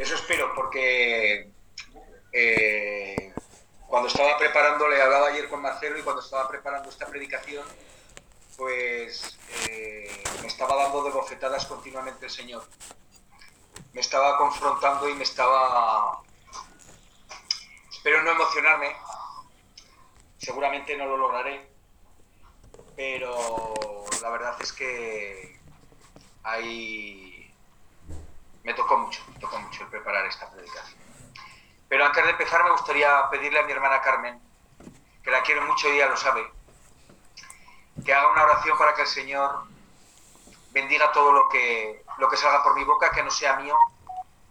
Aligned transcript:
Eso 0.00 0.14
espero, 0.14 0.54
porque 0.54 1.50
eh, 2.32 3.34
cuando 3.86 4.08
estaba 4.08 4.38
preparando, 4.38 4.88
le 4.88 5.02
hablaba 5.02 5.26
ayer 5.26 5.46
con 5.46 5.60
Marcelo 5.60 5.98
y 5.98 6.02
cuando 6.02 6.22
estaba 6.22 6.48
preparando 6.48 6.88
esta 6.88 7.06
predicación, 7.06 7.66
pues 8.56 9.38
eh, 9.68 10.22
me 10.40 10.46
estaba 10.46 10.74
dando 10.74 11.04
de 11.04 11.10
bofetadas 11.10 11.66
continuamente 11.66 12.24
el 12.24 12.30
Señor. 12.30 12.64
Me 13.92 14.00
estaba 14.00 14.38
confrontando 14.38 15.06
y 15.06 15.12
me 15.12 15.24
estaba... 15.24 16.22
Espero 17.90 18.22
no 18.22 18.30
emocionarme, 18.30 18.96
seguramente 20.38 20.96
no 20.96 21.04
lo 21.04 21.18
lograré, 21.18 21.68
pero 22.96 24.06
la 24.22 24.30
verdad 24.30 24.56
es 24.62 24.72
que 24.72 25.60
ahí 26.42 27.39
me 28.62 28.74
tocó 28.74 28.98
mucho, 28.98 29.22
me 29.32 29.38
tocó 29.38 29.58
mucho 29.58 29.82
el 29.82 29.88
preparar 29.88 30.26
esta 30.26 30.50
predicación. 30.50 31.00
Pero 31.88 32.04
antes 32.04 32.24
de 32.24 32.30
empezar 32.30 32.62
me 32.64 32.70
gustaría 32.70 33.28
pedirle 33.30 33.60
a 33.60 33.64
mi 33.64 33.72
hermana 33.72 34.00
Carmen, 34.00 34.40
que 35.22 35.30
la 35.30 35.42
quiero 35.42 35.62
mucho 35.62 35.88
y 35.88 35.96
ella 35.96 36.08
lo 36.08 36.16
sabe, 36.16 36.50
que 38.04 38.14
haga 38.14 38.30
una 38.32 38.44
oración 38.44 38.78
para 38.78 38.94
que 38.94 39.02
el 39.02 39.08
Señor 39.08 39.64
bendiga 40.70 41.12
todo 41.12 41.32
lo 41.32 41.48
que, 41.48 42.04
lo 42.18 42.28
que 42.28 42.36
salga 42.36 42.62
por 42.62 42.74
mi 42.74 42.84
boca, 42.84 43.10
que 43.10 43.22
no 43.22 43.30
sea 43.30 43.56
mío, 43.56 43.76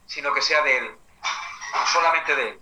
sino 0.05 0.33
que 0.33 0.41
sea 0.41 0.61
de 0.63 0.77
Él, 0.77 0.97
solamente 1.85 2.35
de 2.35 2.49
Él. 2.49 2.59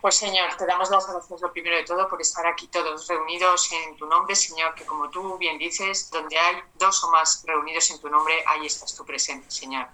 Pues 0.00 0.14
Señor, 0.14 0.54
te 0.54 0.64
damos 0.64 0.90
las 0.90 1.08
gracias 1.08 1.40
lo 1.40 1.52
primero 1.52 1.76
de 1.76 1.82
todo 1.82 2.08
por 2.08 2.20
estar 2.20 2.46
aquí 2.46 2.68
todos 2.68 3.08
reunidos 3.08 3.72
en 3.72 3.96
tu 3.96 4.06
nombre, 4.06 4.36
Señor, 4.36 4.72
que 4.76 4.86
como 4.86 5.10
tú 5.10 5.36
bien 5.38 5.58
dices, 5.58 6.08
donde 6.10 6.38
hay 6.38 6.62
dos 6.74 7.02
o 7.02 7.10
más 7.10 7.42
reunidos 7.44 7.90
en 7.90 8.00
tu 8.00 8.08
nombre, 8.08 8.44
ahí 8.46 8.66
estás 8.66 8.94
tú 8.94 9.04
presente, 9.04 9.50
Señor. 9.50 9.88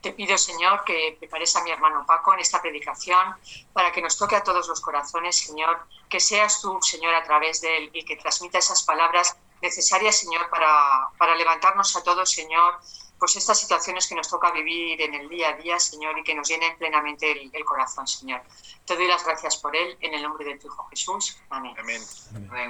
Te 0.00 0.12
pido, 0.12 0.38
Señor, 0.38 0.84
que 0.84 1.16
prepares 1.18 1.54
a 1.56 1.62
mi 1.62 1.70
hermano 1.70 2.04
Paco 2.06 2.32
en 2.32 2.40
esta 2.40 2.62
predicación 2.62 3.36
para 3.74 3.92
que 3.92 4.00
nos 4.00 4.16
toque 4.16 4.36
a 4.36 4.42
todos 4.42 4.66
los 4.66 4.80
corazones, 4.80 5.36
Señor, 5.36 5.78
que 6.08 6.20
seas 6.20 6.62
tú, 6.62 6.78
Señor, 6.80 7.14
a 7.14 7.22
través 7.22 7.60
de 7.60 7.76
él 7.76 7.90
y 7.92 8.04
que 8.04 8.16
transmita 8.16 8.58
esas 8.58 8.82
palabras 8.82 9.36
necesarias, 9.60 10.18
Señor, 10.18 10.48
para, 10.48 11.08
para 11.18 11.34
levantarnos 11.34 11.94
a 11.96 12.02
todos, 12.02 12.30
Señor, 12.30 12.78
pues 13.18 13.36
estas 13.36 13.58
situaciones 13.58 14.06
que 14.06 14.14
nos 14.14 14.28
toca 14.28 14.50
vivir 14.50 15.00
en 15.00 15.14
el 15.14 15.28
día 15.28 15.50
a 15.50 15.52
día, 15.54 15.78
Señor, 15.78 16.18
y 16.18 16.24
que 16.24 16.34
nos 16.34 16.48
llenen 16.48 16.76
plenamente 16.76 17.30
el, 17.30 17.64
corazón, 17.64 18.06
Señor. 18.06 18.42
Te 18.84 18.96
doy 18.96 19.06
las 19.06 19.24
gracias 19.24 19.56
por 19.56 19.74
él, 19.74 19.96
en 20.00 20.14
el 20.14 20.22
nombre 20.22 20.44
de 20.44 20.58
tu 20.58 20.66
Hijo 20.66 20.86
Jesús. 20.88 21.38
Amén. 21.50 21.74
Amén. 21.78 22.02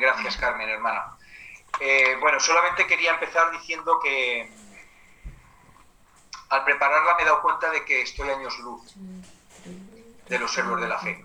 Gracias, 0.00 0.36
Carmen, 0.36 0.68
hermana. 0.68 1.16
Eh, 1.80 2.16
bueno, 2.20 2.38
solamente 2.38 2.86
quería 2.86 3.12
empezar 3.12 3.50
diciendo 3.52 3.98
que 4.00 4.50
al 6.50 6.64
prepararla 6.64 7.16
me 7.16 7.22
he 7.22 7.26
dado 7.26 7.42
cuenta 7.42 7.70
de 7.70 7.84
que 7.84 8.02
estoy 8.02 8.30
años 8.30 8.56
luz 8.60 8.94
de 10.28 10.38
los 10.38 10.52
servos 10.52 10.80
de 10.80 10.88
la 10.88 10.98
fe. 10.98 11.24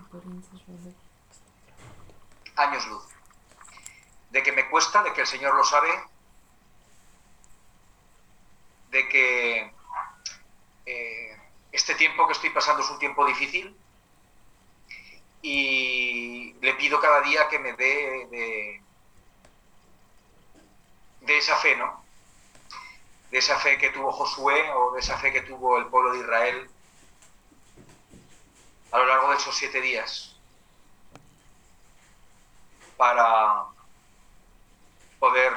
Años 2.56 2.86
luz. 2.88 3.04
De 4.30 4.42
que 4.42 4.52
me 4.52 4.68
cuesta, 4.68 5.02
de 5.02 5.12
que 5.12 5.22
el 5.22 5.26
Señor 5.26 5.54
lo 5.54 5.64
sabe, 5.64 5.88
de 8.90 9.08
que 9.08 9.72
eh, 10.86 11.36
este 11.72 11.94
tiempo 11.94 12.26
que 12.26 12.32
estoy 12.32 12.50
pasando 12.50 12.82
es 12.82 12.90
un 12.90 12.98
tiempo 12.98 13.24
difícil 13.24 13.76
y 15.42 16.52
le 16.60 16.74
pido 16.74 17.00
cada 17.00 17.20
día 17.22 17.48
que 17.48 17.58
me 17.58 17.72
dé 17.74 18.26
de, 18.30 18.82
de 21.20 21.38
esa 21.38 21.56
fe, 21.56 21.76
¿no? 21.76 22.04
De 23.30 23.38
esa 23.38 23.58
fe 23.58 23.78
que 23.78 23.90
tuvo 23.90 24.12
Josué 24.12 24.70
o 24.72 24.92
de 24.92 25.00
esa 25.00 25.16
fe 25.18 25.32
que 25.32 25.42
tuvo 25.42 25.78
el 25.78 25.86
pueblo 25.86 26.12
de 26.12 26.20
Israel 26.20 26.70
a 28.92 28.98
lo 28.98 29.06
largo 29.06 29.30
de 29.30 29.36
esos 29.36 29.56
siete 29.56 29.80
días 29.80 30.36
para 32.96 33.66
poder 35.20 35.52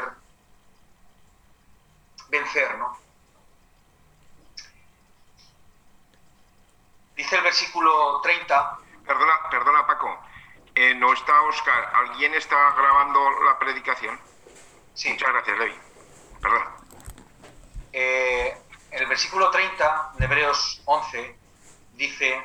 vencer, 2.29 2.77
¿no? 2.77 3.02
Dice 7.15 7.35
el 7.35 7.43
versículo 7.43 8.21
30. 8.21 8.79
Perdona, 9.05 9.49
perdona 9.49 9.85
Paco. 9.85 10.19
Eh, 10.73 10.95
¿No 10.95 11.13
está 11.13 11.41
Oscar? 11.43 11.91
¿Alguien 11.93 12.33
está 12.33 12.71
grabando 12.71 13.19
la 13.43 13.59
predicación? 13.59 14.19
Sí. 14.95 15.09
Muchas 15.09 15.29
gracias, 15.29 15.57
Levi. 15.59 15.75
Perdona. 16.41 16.71
Eh, 17.91 18.57
el 18.91 19.05
versículo 19.05 19.51
30, 19.51 20.13
en 20.17 20.23
Hebreos 20.23 20.81
11, 20.85 21.37
dice 21.93 22.43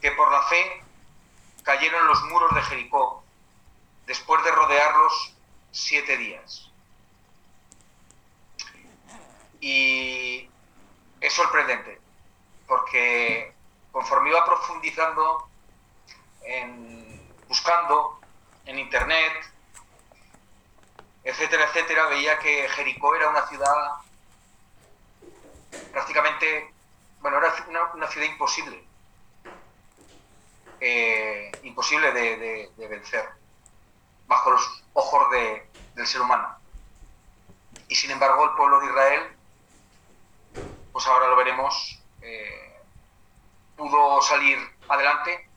que 0.00 0.10
por 0.12 0.30
la 0.32 0.42
fe 0.42 0.82
cayeron 1.62 2.06
los 2.08 2.22
muros 2.24 2.52
de 2.54 2.62
Jericó 2.62 3.24
después 4.06 4.42
de 4.42 4.50
rodearlos 4.50 5.34
siete 5.70 6.16
días. 6.16 6.70
Y 9.60 10.48
es 11.20 11.32
sorprendente 11.32 11.97
porque 12.68 13.52
conforme 13.90 14.28
iba 14.30 14.44
profundizando, 14.44 15.48
en, 16.42 17.28
buscando 17.48 18.20
en 18.66 18.78
internet, 18.78 19.32
etcétera, 21.24 21.64
etcétera, 21.64 22.06
veía 22.06 22.38
que 22.38 22.68
Jericó 22.68 23.16
era 23.16 23.30
una 23.30 23.46
ciudad 23.48 23.96
prácticamente, 25.92 26.72
bueno, 27.20 27.38
era 27.38 27.52
una, 27.94 28.06
ciudad 28.06 28.26
imposible, 28.26 28.84
eh, 30.80 31.50
imposible 31.62 32.12
de, 32.12 32.88
vencer, 32.88 33.28
bajo 34.26 34.50
los 34.50 34.84
ojos 34.92 35.30
del 35.30 36.06
ser 36.06 36.20
humano. 36.20 36.56
Y 37.88 37.94
sin 37.94 38.10
embargo 38.10 38.44
el 38.44 38.50
pueblo 38.50 38.80
de 38.80 38.86
Israel, 38.86 39.36
pues 40.92 41.06
ahora 41.06 41.28
lo 41.28 41.36
veremos, 41.36 41.98
eh, 42.22 42.82
pudo 43.76 44.20
salir 44.22 44.58
adelante 44.88 45.48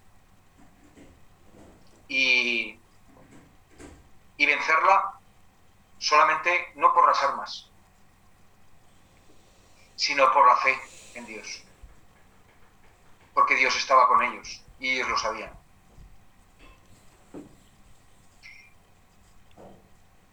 y, 2.08 2.80
y 4.38 4.46
vencerla 4.46 5.20
solamente 5.98 6.72
no 6.76 6.94
por 6.94 7.08
las 7.08 7.22
armas, 7.24 7.70
sino 9.96 10.32
por 10.34 10.48
la 10.48 10.58
fe 10.58 10.80
en 11.16 11.26
Dios. 11.26 11.64
Porque 13.34 13.56
Dios 13.56 13.76
estaba 13.76 14.08
con 14.08 14.22
ellos 14.24 14.62
y 14.80 14.90
ellos 14.96 15.10
lo 15.10 15.18
sabían. 15.18 15.62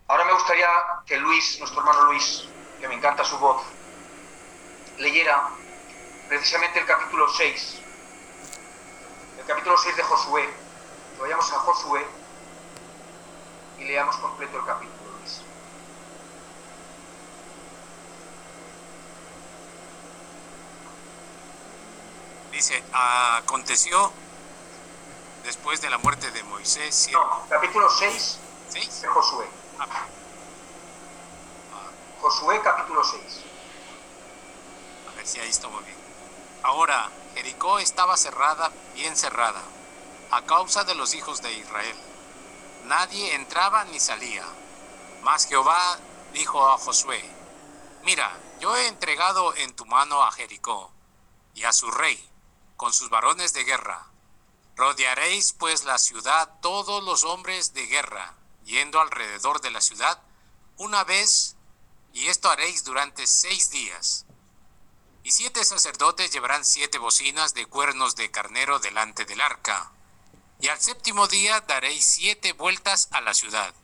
Ahora 0.09 0.25
me 0.25 0.33
gustaría 0.33 0.69
que 1.07 1.19
Luis, 1.19 1.59
nuestro 1.59 1.81
hermano 1.81 2.05
Luis, 2.05 2.49
que 2.81 2.89
me 2.89 2.95
encanta 2.95 3.25
su 3.25 3.39
voz, 3.39 3.63
leyera 4.97 5.51
precisamente 6.29 6.79
el 6.79 6.87
capítulo 6.87 7.29
6, 7.29 7.79
el 9.39 9.47
capítulo 9.47 9.77
6 9.77 9.97
de 9.97 10.03
Josué. 10.03 10.49
vayamos 11.21 11.53
a 11.53 11.59
Josué 11.61 12.07
y 13.79 13.85
leamos 13.85 14.17
completo 14.17 14.59
el 14.59 14.65
capítulo. 14.65 14.99
Dice, 22.59 22.83
aconteció 23.37 24.13
después 25.45 25.81
de 25.81 25.91
la 25.91 25.99
muerte 25.99 26.29
de 26.33 26.43
Moisés. 26.43 27.09
No, 27.13 27.47
capítulo 27.49 27.89
6 27.89 28.39
de 29.01 29.07
Josué. 29.07 29.47
Ah. 29.79 29.87
Josué 32.21 32.61
capítulo 32.61 33.05
6. 33.05 33.23
A 35.09 35.17
ver 35.17 35.25
si 35.25 35.39
ahí 35.39 35.53
muy 35.71 35.85
bien. 35.85 36.08
Ahora, 36.63 37.11
Jericó 37.35 37.79
estaba 37.79 38.17
cerrada, 38.17 38.73
bien 38.95 39.17
cerrada, 39.17 39.63
a 40.31 40.43
causa 40.43 40.85
de 40.85 40.95
los 40.95 41.15
hijos 41.15 41.41
de 41.43 41.53
Israel. 41.53 41.97
Nadie 42.85 43.35
entraba 43.35 43.85
ni 43.85 44.01
salía. 44.01 44.45
Mas 45.23 45.47
Jehová 45.47 45.99
dijo 46.33 46.69
a 46.69 46.79
Josué, 46.79 47.23
Mira, 48.03 48.31
yo 48.61 48.77
he 48.77 48.87
entregado 48.87 49.55
en 49.57 49.75
tu 49.75 49.85
mano 49.87 50.23
a 50.23 50.33
Jericó 50.33 50.91
y 51.55 51.65
a 51.65 51.73
su 51.73 51.91
rey, 51.91 52.29
con 52.77 52.93
sus 52.93 53.11
varones 53.11 53.53
de 53.53 53.65
guerra. 53.65 54.07
Rodearéis 54.77 55.53
pues 55.53 55.85
la 55.85 55.99
ciudad 55.99 56.61
todos 56.61 57.03
los 57.03 57.25
hombres 57.25 57.75
de 57.75 57.87
guerra, 57.87 58.35
yendo 58.65 59.01
alrededor 59.01 59.61
de 59.61 59.71
la 59.71 59.81
ciudad 59.81 60.23
una 60.77 61.03
vez, 61.05 61.57
y 62.13 62.29
esto 62.29 62.49
haréis 62.49 62.85
durante 62.85 63.27
seis 63.27 63.71
días. 63.71 64.25
Y 65.23 65.33
siete 65.33 65.65
sacerdotes 65.65 66.31
llevarán 66.31 66.65
siete 66.65 66.99
bocinas 66.99 67.55
de 67.55 67.67
cuernos 67.67 68.17
de 68.17 68.31
carnero 68.31 68.79
delante 68.79 69.25
del 69.25 69.41
arca. 69.41 69.91
Y 70.61 70.69
al 70.69 70.81
séptimo 70.81 71.29
día 71.29 71.61
daréis 71.63 72.05
siete 72.05 72.53
vueltas 72.53 73.09
a 73.13 73.21
la 73.21 73.35
ciudad. 73.35 73.75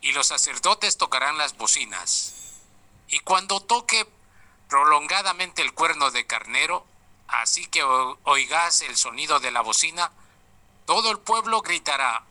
Y 0.00 0.12
los 0.12 0.26
sacerdotes 0.26 0.96
tocarán 0.96 1.38
las 1.38 1.56
bocinas. 1.56 2.34
Y 3.08 3.20
cuando 3.20 3.60
toque 3.60 4.06
prolongadamente 4.68 5.62
el 5.62 5.72
cuerno 5.72 6.10
de 6.10 6.26
carnero, 6.26 6.86
así 7.26 7.66
que 7.66 7.82
oigas 7.82 8.82
el 8.82 8.96
sonido 8.96 9.40
de 9.40 9.50
la 9.50 9.62
bocina, 9.62 10.12
todo 10.86 11.10
el 11.10 11.18
pueblo 11.18 11.62
gritará 11.62 12.24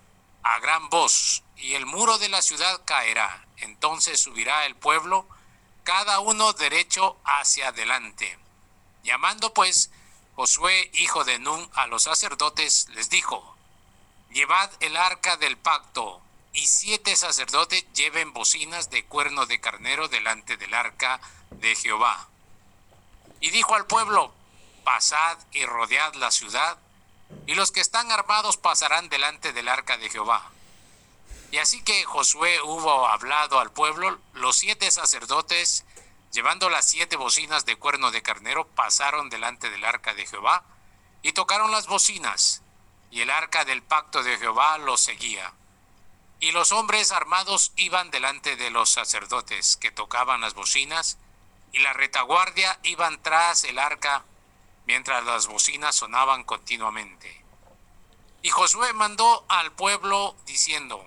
a 0.43 0.59
gran 0.59 0.89
voz 0.89 1.43
y 1.57 1.73
el 1.73 1.85
muro 1.85 2.17
de 2.17 2.29
la 2.29 2.41
ciudad 2.41 2.81
caerá. 2.85 3.45
Entonces 3.57 4.19
subirá 4.19 4.65
el 4.65 4.75
pueblo, 4.75 5.27
cada 5.87 6.19
uno 6.19 6.51
derecho 6.51 7.15
hacia 7.23 7.69
adelante. 7.69 8.37
Llamando 9.03 9.53
pues 9.53 9.89
Josué, 10.35 10.91
hijo 10.95 11.23
de 11.23 11.39
Nun, 11.39 11.65
a 11.75 11.87
los 11.87 12.03
sacerdotes, 12.03 12.89
les 12.89 13.09
dijo, 13.09 13.55
Llevad 14.29 14.69
el 14.81 14.97
arca 14.97 15.37
del 15.37 15.55
pacto, 15.55 16.21
y 16.51 16.67
siete 16.67 17.15
sacerdotes 17.15 17.85
lleven 17.93 18.33
bocinas 18.33 18.89
de 18.89 19.05
cuerno 19.05 19.45
de 19.45 19.61
carnero 19.61 20.09
delante 20.09 20.57
del 20.57 20.73
arca 20.73 21.21
de 21.51 21.73
Jehová. 21.73 22.27
Y 23.39 23.51
dijo 23.51 23.73
al 23.73 23.85
pueblo, 23.85 24.33
pasad 24.83 25.37
y 25.53 25.63
rodead 25.63 26.15
la 26.15 26.31
ciudad, 26.31 26.77
y 27.45 27.55
los 27.55 27.71
que 27.71 27.79
están 27.79 28.11
armados 28.11 28.57
pasarán 28.57 29.07
delante 29.07 29.53
del 29.53 29.69
arca 29.69 29.97
de 29.97 30.09
Jehová. 30.09 30.51
Y 31.51 31.57
así 31.57 31.81
que 31.81 32.03
Josué 32.03 32.61
hubo 32.61 33.07
hablado 33.07 33.59
al 33.59 33.71
pueblo, 33.71 34.19
los 34.33 34.57
siete 34.57 34.91
sacerdotes, 34.91 35.85
llevando 36.31 36.69
las 36.69 36.85
siete 36.85 37.15
bocinas 37.15 37.65
de 37.65 37.77
cuerno 37.77 38.11
de 38.11 38.21
carnero, 38.21 38.67
pasaron 38.67 39.29
delante 39.29 39.69
del 39.69 39.85
arca 39.85 40.13
de 40.13 40.25
Jehová 40.25 40.63
y 41.21 41.31
tocaron 41.31 41.71
las 41.71 41.87
bocinas, 41.87 42.61
y 43.11 43.21
el 43.21 43.29
arca 43.29 43.65
del 43.65 43.81
pacto 43.81 44.23
de 44.23 44.37
Jehová 44.37 44.77
los 44.77 45.01
seguía. 45.01 45.53
Y 46.39 46.51
los 46.51 46.71
hombres 46.71 47.11
armados 47.11 47.71
iban 47.75 48.11
delante 48.11 48.55
de 48.55 48.69
los 48.69 48.89
sacerdotes 48.89 49.77
que 49.77 49.91
tocaban 49.91 50.41
las 50.41 50.53
bocinas, 50.53 51.17
y 51.71 51.79
la 51.79 51.93
retaguardia 51.93 52.79
iban 52.83 53.21
tras 53.21 53.63
el 53.63 53.79
arca 53.79 54.23
mientras 54.85 55.23
las 55.25 55.47
bocinas 55.47 55.95
sonaban 55.95 56.43
continuamente. 56.43 57.43
Y 58.41 58.49
Josué 58.49 58.93
mandó 58.93 59.45
al 59.49 59.71
pueblo 59.73 60.35
diciendo, 60.45 61.05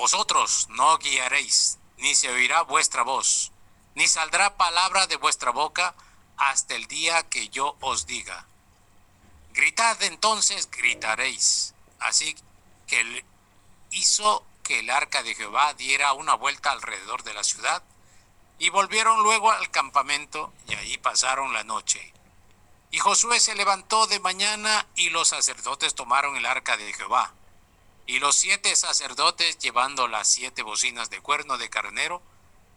Vosotros 0.00 0.66
no 0.70 0.96
guiaréis, 0.96 1.78
ni 1.98 2.14
se 2.14 2.30
oirá 2.30 2.62
vuestra 2.62 3.02
voz, 3.02 3.52
ni 3.94 4.08
saldrá 4.08 4.56
palabra 4.56 5.06
de 5.06 5.16
vuestra 5.16 5.50
boca 5.50 5.94
hasta 6.38 6.74
el 6.74 6.86
día 6.86 7.28
que 7.28 7.50
yo 7.50 7.76
os 7.82 8.06
diga. 8.06 8.46
Gritad 9.52 10.02
entonces, 10.04 10.70
gritaréis. 10.70 11.74
Así 11.98 12.34
que 12.86 13.26
hizo 13.90 14.42
que 14.62 14.78
el 14.78 14.88
arca 14.88 15.22
de 15.22 15.34
Jehová 15.34 15.74
diera 15.74 16.14
una 16.14 16.32
vuelta 16.34 16.70
alrededor 16.70 17.22
de 17.22 17.34
la 17.34 17.44
ciudad, 17.44 17.82
y 18.58 18.70
volvieron 18.70 19.22
luego 19.22 19.50
al 19.50 19.70
campamento, 19.70 20.54
y 20.66 20.76
allí 20.76 20.96
pasaron 20.96 21.52
la 21.52 21.64
noche. 21.64 22.14
Y 22.90 23.00
Josué 23.00 23.38
se 23.38 23.54
levantó 23.54 24.06
de 24.06 24.18
mañana, 24.18 24.86
y 24.94 25.10
los 25.10 25.28
sacerdotes 25.28 25.94
tomaron 25.94 26.38
el 26.38 26.46
arca 26.46 26.78
de 26.78 26.90
Jehová. 26.94 27.34
Y 28.10 28.18
los 28.18 28.34
siete 28.34 28.74
sacerdotes, 28.74 29.56
llevando 29.58 30.08
las 30.08 30.26
siete 30.26 30.62
bocinas 30.62 31.10
de 31.10 31.20
cuerno 31.20 31.58
de 31.58 31.70
carnero, 31.70 32.20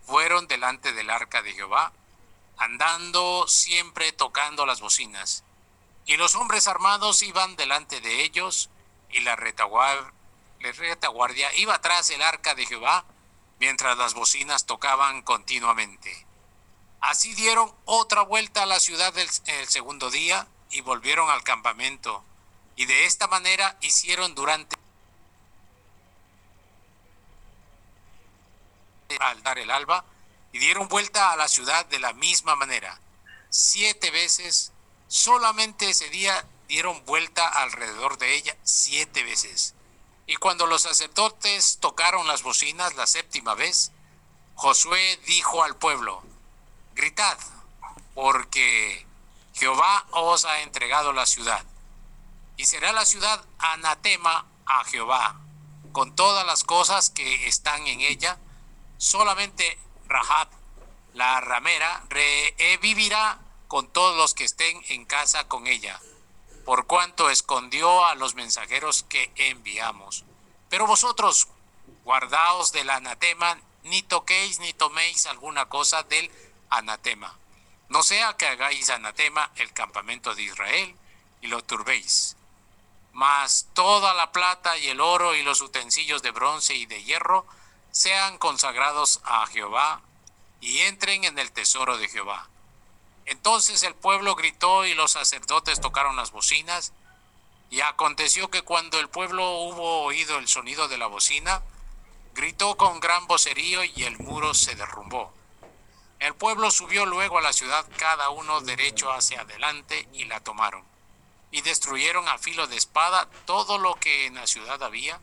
fueron 0.05 0.45
delante 0.45 0.93
del 0.93 1.09
arca 1.09 1.41
de 1.41 1.53
Jehová, 1.53 1.91
andando 2.57 3.47
siempre 3.47 4.11
tocando 4.11 4.67
las 4.67 4.79
bocinas. 4.79 5.43
Y 6.05 6.17
los 6.17 6.35
hombres 6.35 6.67
armados 6.67 7.23
iban 7.23 7.55
delante 7.55 7.99
de 7.99 8.23
ellos, 8.23 8.69
y 9.09 9.21
la 9.21 9.35
retaguardia, 9.35 10.13
iba 11.55 11.81
tras 11.81 12.11
el 12.11 12.21
arca 12.21 12.53
de 12.53 12.67
Jehová, 12.67 13.03
mientras 13.59 13.97
las 13.97 14.13
bocinas 14.13 14.67
tocaban 14.67 15.23
continuamente. 15.23 16.27
Así 17.01 17.33
dieron 17.33 17.73
otra 17.85 18.21
vuelta 18.21 18.61
a 18.61 18.67
la 18.67 18.79
ciudad 18.79 19.17
el 19.17 19.67
segundo 19.67 20.11
día 20.11 20.47
y 20.69 20.81
volvieron 20.81 21.31
al 21.31 21.41
campamento, 21.41 22.23
y 22.75 22.85
de 22.85 23.05
esta 23.05 23.25
manera 23.25 23.79
hicieron 23.81 24.35
durante 24.35 24.82
al 29.19 29.41
dar 29.43 29.59
el 29.59 29.71
alba 29.71 30.05
y 30.51 30.59
dieron 30.59 30.87
vuelta 30.87 31.31
a 31.31 31.35
la 31.35 31.47
ciudad 31.47 31.85
de 31.87 31.99
la 31.99 32.13
misma 32.13 32.55
manera. 32.55 32.99
Siete 33.49 34.11
veces, 34.11 34.71
solamente 35.07 35.89
ese 35.89 36.09
día 36.09 36.45
dieron 36.67 37.03
vuelta 37.05 37.47
alrededor 37.47 38.17
de 38.17 38.35
ella 38.35 38.55
siete 38.63 39.23
veces. 39.23 39.75
Y 40.25 40.35
cuando 40.37 40.65
los 40.65 40.83
sacerdotes 40.83 41.79
tocaron 41.79 42.27
las 42.27 42.43
bocinas 42.43 42.95
la 42.95 43.07
séptima 43.07 43.55
vez, 43.55 43.91
Josué 44.55 45.19
dijo 45.25 45.63
al 45.63 45.75
pueblo, 45.75 46.23
gritad, 46.95 47.37
porque 48.13 49.05
Jehová 49.53 50.05
os 50.11 50.45
ha 50.45 50.61
entregado 50.61 51.13
la 51.13 51.25
ciudad. 51.25 51.63
Y 52.57 52.65
será 52.65 52.93
la 52.93 53.05
ciudad 53.05 53.43
anatema 53.57 54.45
a 54.65 54.83
Jehová, 54.85 55.39
con 55.91 56.15
todas 56.15 56.45
las 56.45 56.63
cosas 56.63 57.09
que 57.09 57.47
están 57.47 57.85
en 57.87 58.01
ella, 58.01 58.37
solamente 58.97 59.77
Rahab, 60.07 60.49
la 61.13 61.41
ramera, 61.41 62.03
revivirá 62.09 63.39
con 63.67 63.87
todos 63.87 64.15
los 64.17 64.33
que 64.33 64.43
estén 64.43 64.81
en 64.89 65.05
casa 65.05 65.47
con 65.47 65.67
ella, 65.67 65.99
por 66.65 66.87
cuanto 66.87 67.29
escondió 67.29 68.05
a 68.05 68.15
los 68.15 68.35
mensajeros 68.35 69.03
que 69.03 69.31
enviamos. 69.35 70.25
Pero 70.69 70.87
vosotros, 70.87 71.47
guardaos 72.03 72.71
del 72.71 72.89
anatema, 72.89 73.59
ni 73.83 74.01
toquéis 74.01 74.59
ni 74.59 74.73
toméis 74.73 75.25
alguna 75.25 75.65
cosa 75.65 76.03
del 76.03 76.31
anatema. 76.69 77.37
No 77.89 78.01
sea 78.01 78.35
que 78.37 78.47
hagáis 78.47 78.89
anatema 78.89 79.51
el 79.55 79.71
campamento 79.73 80.33
de 80.33 80.43
Israel 80.43 80.95
y 81.41 81.47
lo 81.47 81.63
turbéis. 81.63 82.35
Mas 83.11 83.67
toda 83.73 84.13
la 84.15 84.31
plata 84.31 84.77
y 84.77 84.87
el 84.87 84.99
oro 84.99 85.35
y 85.35 85.43
los 85.43 85.61
utensilios 85.61 86.23
de 86.23 86.31
bronce 86.31 86.73
y 86.73 86.85
de 86.87 87.03
hierro 87.03 87.45
sean 87.93 88.39
consagrados 88.39 89.21
a 89.23 89.45
Jehová 89.45 90.01
y 90.59 90.79
entren 90.79 91.23
en 91.25 91.37
el 91.37 91.51
tesoro 91.51 91.97
de 91.97 92.09
Jehová. 92.09 92.49
Entonces 93.25 93.83
el 93.83 93.93
pueblo 93.93 94.35
gritó 94.35 94.85
y 94.85 94.95
los 94.95 95.11
sacerdotes 95.11 95.79
tocaron 95.79 96.15
las 96.15 96.31
bocinas, 96.31 96.91
y 97.69 97.81
aconteció 97.81 98.49
que 98.49 98.61
cuando 98.61 98.99
el 98.99 99.09
pueblo 99.09 99.59
hubo 99.61 100.03
oído 100.03 100.37
el 100.37 100.47
sonido 100.47 100.87
de 100.87 100.97
la 100.97 101.07
bocina, 101.07 101.61
gritó 102.33 102.75
con 102.77 102.99
gran 102.99 103.25
vocerío 103.27 103.83
y 103.83 104.03
el 104.03 104.17
muro 104.19 104.53
se 104.53 104.75
derrumbó. 104.75 105.33
El 106.19 106.35
pueblo 106.35 106.71
subió 106.71 107.05
luego 107.05 107.37
a 107.37 107.41
la 107.41 107.53
ciudad 107.53 107.85
cada 107.97 108.29
uno 108.29 108.61
derecho 108.61 109.11
hacia 109.11 109.41
adelante 109.41 110.07
y 110.13 110.25
la 110.25 110.39
tomaron. 110.39 110.83
Y 111.51 111.61
destruyeron 111.61 112.27
a 112.27 112.37
filo 112.37 112.67
de 112.67 112.77
espada 112.77 113.27
todo 113.45 113.77
lo 113.77 113.95
que 113.95 114.25
en 114.25 114.35
la 114.35 114.47
ciudad 114.47 114.81
había, 114.81 115.19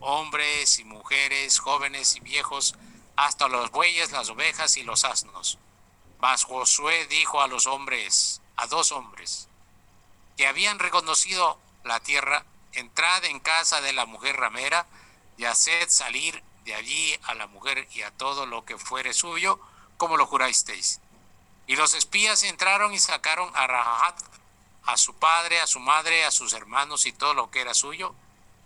hombres 0.00 0.78
y 0.78 0.84
mujeres, 0.84 1.58
jóvenes 1.58 2.16
y 2.16 2.20
viejos, 2.20 2.74
hasta 3.16 3.48
los 3.48 3.70
bueyes, 3.70 4.12
las 4.12 4.30
ovejas 4.30 4.76
y 4.76 4.82
los 4.82 5.04
asnos. 5.04 5.58
Mas 6.20 6.44
Josué 6.44 7.06
dijo 7.06 7.40
a 7.40 7.48
los 7.48 7.66
hombres, 7.66 8.40
a 8.56 8.66
dos 8.66 8.92
hombres, 8.92 9.48
que 10.36 10.46
habían 10.46 10.78
reconocido 10.78 11.58
la 11.84 12.00
tierra, 12.00 12.44
entrad 12.72 13.24
en 13.24 13.40
casa 13.40 13.80
de 13.80 13.92
la 13.92 14.06
mujer 14.06 14.36
ramera 14.36 14.86
y 15.36 15.44
haced 15.44 15.88
salir 15.88 16.42
de 16.64 16.74
allí 16.74 17.18
a 17.24 17.34
la 17.34 17.46
mujer 17.46 17.88
y 17.92 18.02
a 18.02 18.10
todo 18.10 18.46
lo 18.46 18.64
que 18.64 18.76
fuere 18.76 19.14
suyo, 19.14 19.60
como 19.96 20.16
lo 20.16 20.26
jurasteis. 20.26 21.00
Y 21.66 21.76
los 21.76 21.94
espías 21.94 22.42
entraron 22.44 22.92
y 22.92 22.98
sacaron 22.98 23.50
a 23.54 23.66
Rahat, 23.66 24.20
a 24.84 24.96
su 24.96 25.14
padre, 25.14 25.60
a 25.60 25.66
su 25.66 25.80
madre, 25.80 26.24
a 26.24 26.30
sus 26.30 26.52
hermanos 26.52 27.06
y 27.06 27.12
todo 27.12 27.34
lo 27.34 27.50
que 27.50 27.60
era 27.60 27.74
suyo, 27.74 28.14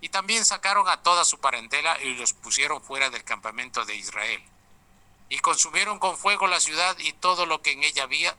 y 0.02 0.08
también 0.08 0.44
sacaron 0.44 0.88
a 0.88 1.00
toda 1.00 1.24
su 1.24 1.38
parentela 1.38 1.96
y 2.02 2.14
los 2.14 2.32
pusieron 2.32 2.82
fuera 2.82 3.08
del 3.08 3.22
campamento 3.22 3.84
de 3.84 3.94
Israel. 3.94 4.42
Y 5.28 5.38
consumieron 5.38 6.00
con 6.00 6.18
fuego 6.18 6.48
la 6.48 6.58
ciudad 6.58 6.98
y 6.98 7.12
todo 7.12 7.46
lo 7.46 7.62
que 7.62 7.70
en 7.70 7.84
ella 7.84 8.02
había. 8.02 8.36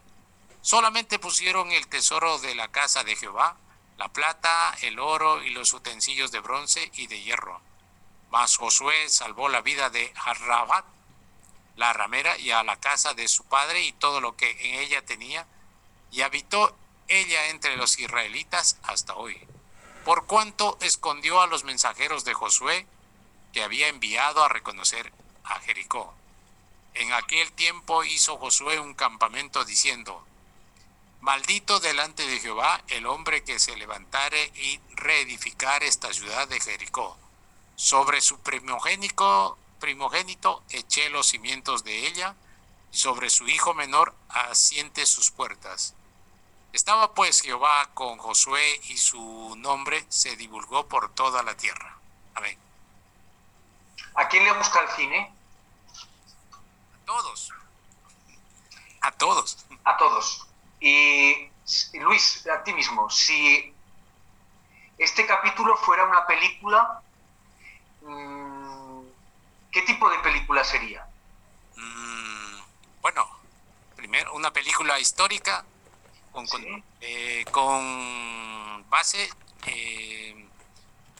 Solamente 0.61 1.19
pusieron 1.19 1.71
el 1.71 1.87
tesoro 1.87 2.37
de 2.39 2.53
la 2.53 2.67
casa 2.67 3.05
de 3.05 3.15
Jehová, 3.15 3.55
la 3.97 4.09
plata, 4.09 4.75
el 4.81 4.99
oro 4.99 5.41
y 5.41 5.51
los 5.51 5.71
utensilios 5.71 6.33
de 6.33 6.41
bronce 6.41 6.91
y 6.95 7.07
de 7.07 7.21
hierro. 7.21 7.61
Mas 8.29 8.57
Josué 8.57 9.07
salvó 9.07 9.47
la 9.47 9.61
vida 9.61 9.89
de 9.89 10.13
Harrabat, 10.17 10.83
la 11.77 11.93
ramera, 11.93 12.37
y 12.37 12.51
a 12.51 12.63
la 12.63 12.75
casa 12.75 13.13
de 13.13 13.29
su 13.29 13.45
padre 13.45 13.83
y 13.83 13.93
todo 13.93 14.19
lo 14.19 14.35
que 14.35 14.51
en 14.51 14.81
ella 14.81 15.05
tenía, 15.05 15.47
y 16.11 16.21
habitó 16.23 16.75
ella 17.07 17.47
entre 17.47 17.77
los 17.77 17.97
israelitas 17.99 18.77
hasta 18.83 19.15
hoy 19.15 19.47
por 20.05 20.25
cuanto 20.25 20.77
escondió 20.81 21.41
a 21.41 21.47
los 21.47 21.63
mensajeros 21.63 22.25
de 22.25 22.33
Josué 22.33 22.85
que 23.53 23.63
había 23.63 23.87
enviado 23.87 24.43
a 24.43 24.49
reconocer 24.49 25.11
a 25.43 25.59
Jericó. 25.59 26.13
En 26.93 27.11
aquel 27.13 27.51
tiempo 27.53 28.03
hizo 28.03 28.37
Josué 28.37 28.79
un 28.79 28.93
campamento 28.93 29.65
diciendo, 29.65 30.25
Maldito 31.21 31.79
delante 31.79 32.27
de 32.27 32.39
Jehová 32.39 32.83
el 32.89 33.05
hombre 33.05 33.43
que 33.43 33.57
se 33.57 33.77
levantare 33.77 34.51
y 34.55 34.79
reedificar 34.95 35.81
esta 35.83 36.11
ciudad 36.13 36.47
de 36.49 36.59
Jericó. 36.59 37.17
Sobre 37.75 38.19
su 38.19 38.39
primogénico, 38.39 39.57
primogénito 39.79 40.63
eché 40.69 41.09
los 41.09 41.27
cimientos 41.27 41.83
de 41.85 42.07
ella, 42.07 42.35
sobre 42.91 43.29
su 43.29 43.47
hijo 43.47 43.73
menor 43.73 44.13
asiente 44.27 45.05
sus 45.05 45.31
puertas. 45.31 45.95
Estaba 46.73 47.13
pues 47.13 47.41
Jehová 47.41 47.87
con 47.93 48.17
Josué 48.17 48.81
y 48.89 48.97
su 48.97 49.55
nombre 49.57 50.07
se 50.09 50.35
divulgó 50.35 50.87
por 50.87 51.13
toda 51.13 51.43
la 51.43 51.55
tierra. 51.55 51.95
Amén. 52.33 52.57
¿A 54.15 54.27
quién 54.27 54.43
le 54.43 54.51
gusta 54.53 54.79
el 54.79 54.89
cine? 54.89 55.31
A 56.95 57.05
todos. 57.05 57.53
A 59.01 59.11
todos. 59.11 59.65
A 59.83 59.97
todos. 59.97 60.47
Y 60.79 61.47
Luis, 61.93 62.47
a 62.47 62.63
ti 62.63 62.73
mismo, 62.73 63.07
si 63.07 63.71
este 64.97 65.27
capítulo 65.27 65.77
fuera 65.77 66.05
una 66.05 66.25
película, 66.25 67.03
mm, 68.01 69.01
¿qué 69.71 69.83
tipo 69.83 70.09
de 70.09 70.17
película 70.19 70.63
sería? 70.63 71.05
Mm, 71.75 72.61
bueno, 72.99 73.29
primero, 73.95 74.33
una 74.33 74.51
película 74.51 74.99
histórica 74.99 75.63
con, 76.33 76.47
eh, 77.01 77.45
con, 77.51 78.89
base, 78.89 79.29
eh, 79.67 80.47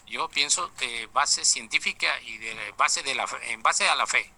yo 0.08 0.28
pienso, 0.28 0.68
de 0.80 1.08
base 1.14 1.46
científica 1.46 2.20
y 2.22 2.38
de 2.40 2.74
base 2.76 3.04
de 3.04 3.16
la, 3.16 3.26
en 3.44 3.62
base 3.62 3.88
a 3.88 3.96
la 3.96 4.08
fe. 4.08 4.30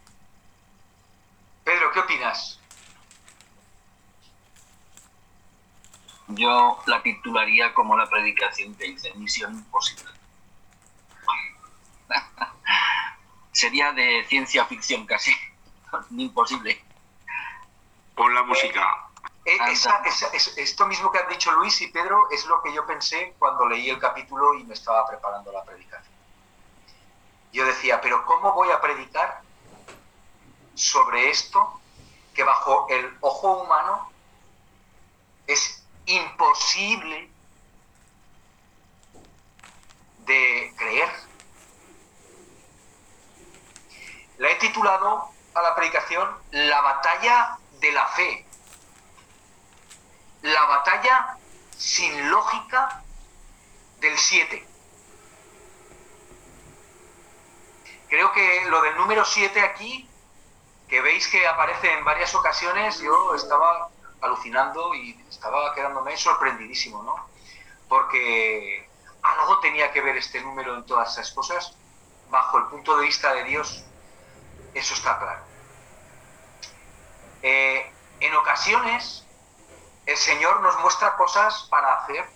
Pedro, 1.63 1.91
¿qué 1.91 1.99
opinas? 1.99 2.59
Yo 6.27 6.81
la 6.87 7.01
titularía 7.01 7.73
como 7.73 7.97
la 7.97 8.09
predicación 8.09 8.75
que 8.75 8.87
hice, 8.87 9.13
Misión 9.15 9.53
Imposible. 9.53 10.11
Sería 13.51 13.93
de 13.93 14.25
ciencia 14.27 14.65
ficción 14.65 15.05
casi, 15.05 15.31
imposible. 16.11 16.83
Pon 18.15 18.33
la 18.33 18.43
música. 18.43 19.04
Eh, 19.45 19.57
esto 20.57 20.87
mismo 20.87 21.11
que 21.11 21.19
han 21.19 21.29
dicho 21.29 21.51
Luis 21.51 21.79
y 21.81 21.87
Pedro 21.87 22.29
es 22.31 22.45
lo 22.45 22.61
que 22.63 22.73
yo 22.73 22.85
pensé 22.85 23.35
cuando 23.37 23.67
leí 23.67 23.89
el 23.89 23.99
capítulo 23.99 24.55
y 24.55 24.63
me 24.63 24.73
estaba 24.73 25.07
preparando 25.07 25.51
la 25.51 25.63
predicación. 25.63 26.13
Yo 27.53 27.65
decía, 27.65 28.01
pero 28.01 28.25
¿cómo 28.25 28.53
voy 28.53 28.71
a 28.71 28.81
predicar 28.81 29.41
sobre 30.73 31.29
esto 31.29 31.79
que 32.33 32.43
bajo 32.43 32.87
el 32.89 33.17
ojo 33.21 33.61
humano 33.61 34.11
es 35.47 35.83
imposible 36.05 37.29
de 40.25 40.73
creer. 40.75 41.09
La 44.37 44.49
he 44.49 44.55
titulado 44.55 45.29
a 45.53 45.61
la 45.61 45.75
predicación 45.75 46.29
La 46.51 46.81
batalla 46.81 47.57
de 47.79 47.91
la 47.91 48.07
fe. 48.07 48.44
La 50.45 50.63
batalla 50.65 51.37
sin 51.75 52.29
lógica 52.29 53.01
del 53.99 54.15
7. 54.15 54.67
Creo 58.09 58.31
que 58.31 58.65
lo 58.67 58.79
del 58.83 58.95
número 58.95 59.25
7 59.25 59.59
aquí, 59.61 60.07
que 60.87 61.01
veis 61.01 61.27
que 61.29 61.47
aparece 61.47 61.91
en 61.91 62.05
varias 62.05 62.35
ocasiones, 62.35 62.99
yo 62.99 63.33
estaba 63.33 63.89
alucinando 64.21 64.93
y 64.93 65.19
estaba 65.27 65.73
quedándome 65.73 66.15
sorprendidísimo, 66.15 67.01
¿no? 67.01 67.27
Porque 67.89 68.87
algo 69.23 69.59
tenía 69.61 69.91
que 69.91 70.01
ver 70.01 70.15
este 70.15 70.41
número 70.41 70.75
en 70.75 70.85
todas 70.85 71.13
esas 71.13 71.31
cosas. 71.31 71.75
Bajo 72.29 72.59
el 72.59 72.65
punto 72.65 72.95
de 72.97 73.05
vista 73.07 73.33
de 73.33 73.45
Dios, 73.45 73.83
eso 74.75 74.93
está 74.93 75.17
claro. 75.17 75.43
Eh, 77.41 77.91
en 78.19 78.35
ocasiones, 78.35 79.24
el 80.05 80.17
Señor 80.17 80.61
nos 80.61 80.79
muestra 80.79 81.15
cosas 81.15 81.63
para 81.69 81.93
hacer 81.99 82.29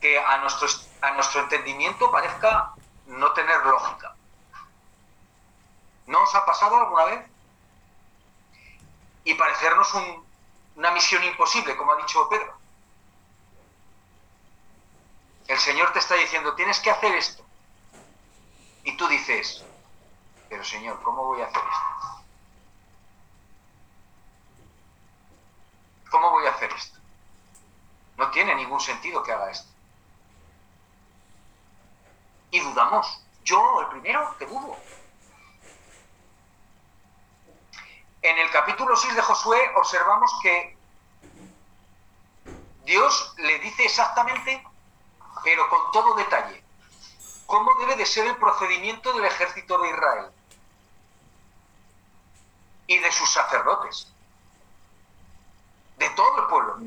que 0.00 0.18
a 0.18 0.38
nuestro, 0.38 0.68
a 1.02 1.10
nuestro 1.12 1.42
entendimiento 1.42 2.10
parezca 2.10 2.72
no 3.06 3.32
tener 3.32 3.64
lógica. 3.66 4.14
¿No 6.06 6.22
os 6.22 6.34
ha 6.34 6.44
pasado 6.46 6.76
alguna 6.76 7.04
vez? 7.04 7.30
Y 9.24 9.34
parecernos 9.34 9.92
un, 9.94 10.26
una 10.76 10.90
misión 10.92 11.22
imposible, 11.24 11.76
como 11.76 11.92
ha 11.92 11.96
dicho 11.96 12.28
Pedro. 12.28 12.58
El 15.46 15.58
Señor 15.58 15.92
te 15.92 15.98
está 15.98 16.14
diciendo, 16.14 16.54
tienes 16.54 16.80
que 16.80 16.90
hacer 16.90 17.14
esto. 17.14 17.44
Y 18.84 18.96
tú 18.96 19.06
dices, 19.08 19.64
pero 20.48 20.64
Señor, 20.64 21.02
¿cómo 21.02 21.24
voy 21.24 21.42
a 21.42 21.46
hacer 21.46 21.62
esto? 21.62 22.19
¿Cómo 26.10 26.30
voy 26.30 26.46
a 26.46 26.50
hacer 26.50 26.72
esto? 26.72 26.98
No 28.16 28.30
tiene 28.30 28.54
ningún 28.54 28.80
sentido 28.80 29.22
que 29.22 29.32
haga 29.32 29.50
esto. 29.50 29.68
Y 32.50 32.60
dudamos. 32.60 33.22
Yo, 33.44 33.80
el 33.82 33.86
primero, 33.88 34.36
que 34.38 34.46
dudo. 34.46 34.76
En 38.22 38.38
el 38.38 38.50
capítulo 38.50 38.94
6 38.94 39.14
de 39.14 39.22
Josué 39.22 39.58
observamos 39.76 40.30
que 40.42 40.76
Dios 42.84 43.34
le 43.38 43.58
dice 43.60 43.84
exactamente, 43.84 44.62
pero 45.42 45.68
con 45.70 45.90
todo 45.92 46.14
detalle, 46.16 46.62
cómo 47.46 47.72
debe 47.78 47.96
de 47.96 48.04
ser 48.04 48.26
el 48.26 48.36
procedimiento 48.36 49.12
del 49.12 49.24
ejército 49.24 49.78
de 49.78 49.90
Israel 49.90 50.26
y 52.88 52.98
de 52.98 53.12
sus 53.12 53.30
sacerdotes, 53.30 54.12
de 56.00 56.08
todo 56.10 56.38
el 56.38 56.46
pueblo. 56.46 56.78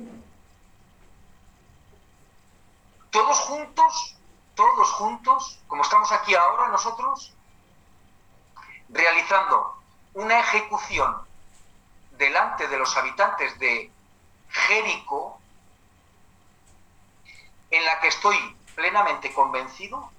Todos 3.12 3.40
juntos, 3.42 4.18
todos 4.56 4.92
juntos, 4.94 5.60
como 5.68 5.84
estamos 5.84 6.12
aquí 6.12 6.34
ahora 6.34 6.70
nosotros, 6.70 7.32
realizando 8.90 9.76
una 10.16 10.40
ejecución 10.40 11.16
delante 12.18 12.68
de 12.68 12.78
los 12.78 12.98
habitantes 12.98 13.58
de 13.60 13.92
Jericó, 14.50 15.40
en 17.70 17.86
la 17.86 18.00
que 18.00 18.08
estoy 18.08 18.58
plenamente 18.74 19.32
convencido 19.32 20.10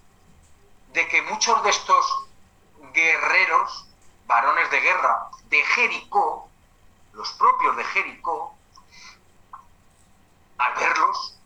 de 0.93 1.09
que 1.09 1.21
muchos 1.23 1.61
de 1.65 1.71
estos 1.71 2.27
guerreros, 2.93 3.89
varones 4.27 4.71
de 4.71 4.81
guerra 4.81 5.31
de 5.47 5.63
Jericó, 5.65 6.49
los 7.13 7.33
propios 7.33 7.77
de 7.77 7.85
Jericó, 7.85 8.54
al 10.59 10.75
verlos, 10.75 11.37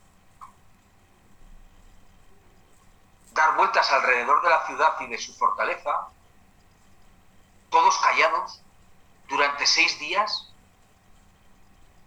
dar 3.33 3.57
vueltas 3.57 3.91
alrededor 3.93 4.43
de 4.43 4.51
la 4.51 4.67
ciudad 4.67 5.01
y 5.01 5.07
de 5.07 5.19
su 5.19 5.35
fortaleza, 5.35 6.09
todos 7.71 7.97
callados 7.99 8.61
durante 9.29 9.67
seis 9.67 9.99
días 9.99 10.53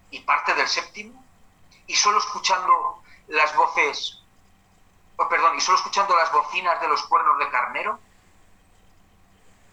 y 0.09 0.19
parte 0.21 0.53
del 0.53 0.67
séptimo, 0.67 1.23
y 1.87 1.95
solo 1.95 2.19
escuchando 2.19 3.01
las 3.27 3.55
voces, 3.55 4.21
oh, 5.17 5.29
perdón, 5.29 5.57
y 5.57 5.61
solo 5.61 5.77
escuchando 5.77 6.15
las 6.15 6.31
bocinas 6.31 6.81
de 6.81 6.87
los 6.87 7.01
cuernos 7.03 7.37
de 7.39 7.49
carnero, 7.49 7.99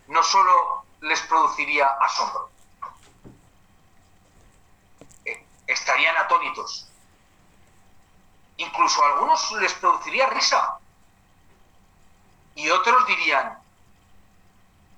no 0.06 0.22
solo 0.22 0.84
les 1.00 1.20
produciría 1.22 1.86
asombro, 1.86 2.50
eh, 5.24 5.44
estarían 5.66 6.16
atónitos. 6.16 6.87
Incluso 8.58 9.02
a 9.02 9.12
algunos 9.12 9.52
les 9.52 9.72
produciría 9.74 10.26
risa. 10.26 10.78
Y 12.54 12.68
otros 12.70 13.06
dirían, 13.06 13.58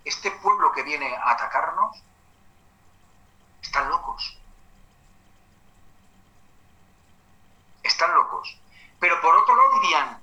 este 0.05 0.31
pueblo 0.31 0.73
que 0.73 0.83
viene 0.83 1.15
a 1.15 1.33
atacarnos, 1.33 2.03
están 3.63 3.89
locos. 3.91 4.39
Están 7.83 8.15
locos. 8.15 8.59
Pero 8.99 9.21
por 9.21 9.37
otro 9.37 9.55
lado 9.55 9.81
dirían, 9.81 10.23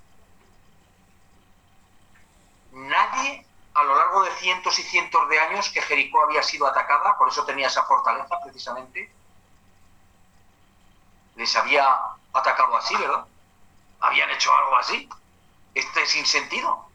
nadie 2.71 3.45
a 3.75 3.83
lo 3.83 3.95
largo 3.95 4.23
de 4.23 4.31
cientos 4.31 4.79
y 4.79 4.83
cientos 4.83 5.29
de 5.29 5.39
años 5.39 5.69
que 5.69 5.83
Jericó 5.83 6.23
había 6.23 6.41
sido 6.41 6.65
atacada, 6.65 7.15
por 7.19 7.29
eso 7.29 7.45
tenía 7.45 7.67
esa 7.67 7.83
fortaleza 7.83 8.39
precisamente, 8.43 9.13
les 11.35 11.55
había 11.55 12.16
atacado 12.37 12.75
así, 12.77 12.95
¿verdad? 12.95 13.25
Habían 13.99 14.29
hecho 14.31 14.53
algo 14.53 14.77
así. 14.77 15.09
Este 15.73 16.05
sin 16.05 16.25
sentido. 16.25 16.87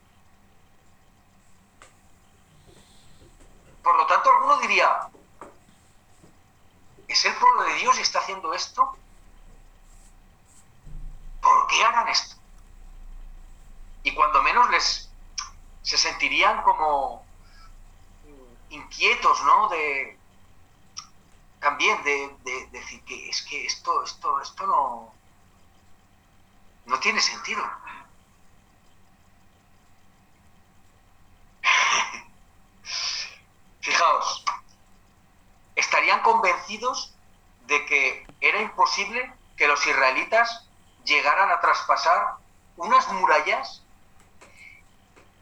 Por 3.83 3.97
lo 3.97 4.07
tanto, 4.07 4.31
alguno 4.31 4.59
diría, 4.59 5.09
¿es 7.09 7.25
el 7.25 7.35
pueblo 7.35 7.65
de 7.65 7.75
Dios 7.75 7.99
y 7.99 8.03
está 8.03 8.21
haciendo 8.21 8.55
esto? 8.55 8.97
¿Por 11.41 11.67
qué 11.67 11.85
hagan 11.85 12.09
esto? 12.09 12.37
Y 14.05 14.15
cuando 14.15 14.43
menos 14.43 14.71
les 14.71 15.11
se 15.83 15.99
sentirían 15.99 16.63
como 16.63 17.25
inquietos, 18.71 19.43
¿no? 19.43 19.69
De 19.69 20.19
también 21.61 22.03
de 22.03 22.69
decir 22.73 23.03
que 23.05 23.29
es 23.29 23.43
que 23.43 23.67
esto, 23.67 24.03
esto, 24.03 24.41
esto 24.41 24.67
no, 24.67 25.15
no 26.87 26.99
tiene 27.01 27.21
sentido. 27.21 27.63
Fijaos, 33.81 34.45
estarían 35.75 36.21
convencidos 36.23 37.15
de 37.67 37.85
que 37.87 38.27
era 38.41 38.61
imposible 38.61 39.33
que 39.57 39.69
los 39.69 39.87
israelitas 39.87 40.67
llegaran 41.05 41.51
a 41.51 41.61
traspasar 41.61 42.37
unas 42.77 43.07
murallas 43.13 43.83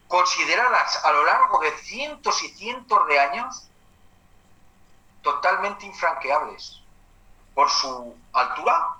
consideradas 0.07 1.03
a 1.05 1.11
lo 1.11 1.23
largo 1.25 1.59
de 1.59 1.71
cientos 1.77 2.43
y 2.43 2.49
cientos 2.49 3.07
de 3.07 3.19
años 3.19 3.67
totalmente 5.21 5.85
infranqueables 5.85 6.81
por 7.53 7.69
su 7.69 8.15
altura, 8.33 8.95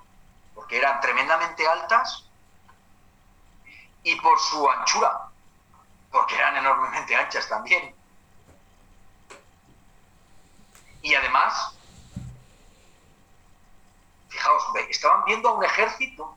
porque 0.54 0.78
eran 0.78 1.00
tremendamente 1.00 1.66
altas, 1.66 2.28
y 4.04 4.16
por 4.16 4.38
su 4.38 4.68
anchura, 4.68 5.28
porque 6.10 6.34
eran 6.34 6.56
enormemente 6.56 7.14
anchas 7.14 7.48
también. 7.48 7.94
Y 11.02 11.14
además, 11.14 11.74
fijaos, 14.28 14.64
estaban 14.88 15.24
viendo 15.24 15.48
a 15.48 15.52
un 15.52 15.64
ejército 15.64 16.36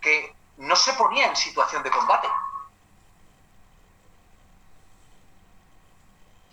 que 0.00 0.34
no 0.58 0.76
se 0.76 0.92
ponía 0.94 1.26
en 1.26 1.36
situación 1.36 1.82
de 1.82 1.90
combate, 1.90 2.28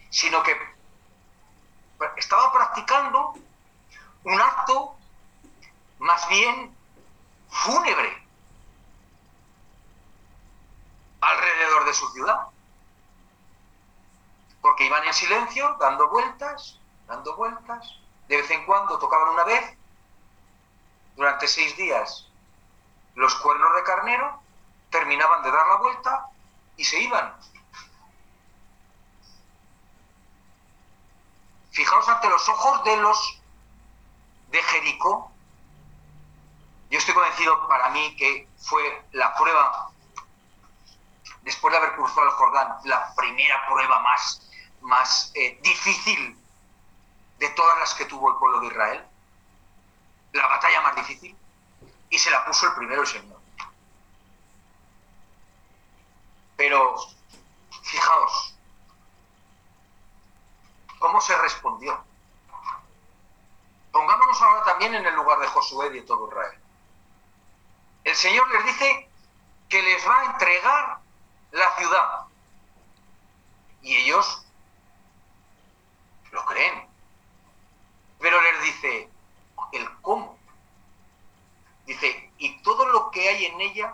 sino 0.09 0.43
que 0.43 0.55
estaba 2.17 2.51
practicando 2.51 3.33
un 4.23 4.41
acto 4.41 4.95
más 5.99 6.27
bien 6.27 6.75
fúnebre 7.49 8.22
alrededor 11.23 11.85
de 11.85 11.93
su 11.93 12.07
ciudad. 12.09 12.47
Porque 14.61 14.85
iban 14.85 15.03
en 15.05 15.13
silencio, 15.13 15.75
dando 15.79 16.09
vueltas, 16.09 16.79
dando 17.07 17.35
vueltas. 17.35 17.97
De 18.27 18.37
vez 18.37 18.49
en 18.51 18.65
cuando 18.65 18.97
tocaban 18.99 19.29
una 19.29 19.43
vez. 19.43 19.77
Durante 21.15 21.47
seis 21.47 21.75
días 21.77 22.27
los 23.15 23.35
cuernos 23.35 23.75
de 23.75 23.83
carnero 23.83 24.41
terminaban 24.89 25.43
de 25.43 25.51
dar 25.51 25.67
la 25.67 25.75
vuelta 25.77 26.27
y 26.77 26.83
se 26.83 26.99
iban. 26.99 27.35
Fijaos 31.71 32.07
ante 32.07 32.29
los 32.29 32.47
ojos 32.49 32.83
de 32.83 32.97
los 32.97 33.41
de 34.51 34.61
Jericó. 34.61 35.31
Yo 36.89 36.99
estoy 36.99 37.15
convencido 37.15 37.67
para 37.67 37.89
mí 37.89 38.15
que 38.15 38.47
fue 38.57 39.03
la 39.11 39.33
prueba, 39.33 39.89
después 41.43 41.71
de 41.71 41.77
haber 41.77 41.93
cruzado 41.93 42.23
el 42.23 42.31
Jordán, 42.31 42.77
la 42.85 43.13
primera 43.15 43.65
prueba 43.67 43.99
más, 43.99 44.41
más 44.81 45.31
eh, 45.35 45.59
difícil 45.61 46.37
de 47.37 47.49
todas 47.49 47.79
las 47.79 47.93
que 47.93 48.05
tuvo 48.05 48.31
el 48.31 48.37
pueblo 48.37 48.59
de 48.61 48.67
Israel. 48.67 49.05
La 50.31 50.47
batalla 50.47 50.81
más 50.81 50.95
difícil. 50.95 51.37
Y 52.09 52.17
se 52.17 52.31
la 52.31 52.45
puso 52.45 52.67
el 52.67 52.73
primero 52.75 53.01
el 53.01 53.07
Señor. 53.07 53.39
Pero, 56.55 56.95
fijaos, 57.83 58.55
¿cómo 60.99 61.19
se 61.19 61.37
respondió? 61.37 62.03
Pongámonos 63.91 64.41
ahora 64.41 64.63
también 64.63 64.95
en 64.95 65.05
el 65.05 65.15
lugar 65.15 65.39
de 65.39 65.47
Josué 65.47 65.87
y 65.87 65.99
de 65.99 66.01
todo 66.03 66.27
Israel. 66.29 66.59
El 68.03 68.15
Señor 68.15 68.49
les 68.51 68.65
dice 68.65 69.09
que 69.69 69.81
les 69.81 70.07
va 70.07 70.19
a 70.19 70.25
entregar 70.25 71.02
Y 73.81 73.95
ellos 73.97 74.45
lo 76.31 76.45
creen. 76.45 76.87
Pero 78.19 78.41
les 78.41 78.63
dice 78.63 79.09
el 79.73 80.01
cómo. 80.01 80.37
Dice, 81.85 82.31
y 82.37 82.61
todo 82.61 82.85
lo 82.87 83.11
que 83.11 83.27
hay 83.27 83.45
en 83.45 83.59
ella 83.59 83.93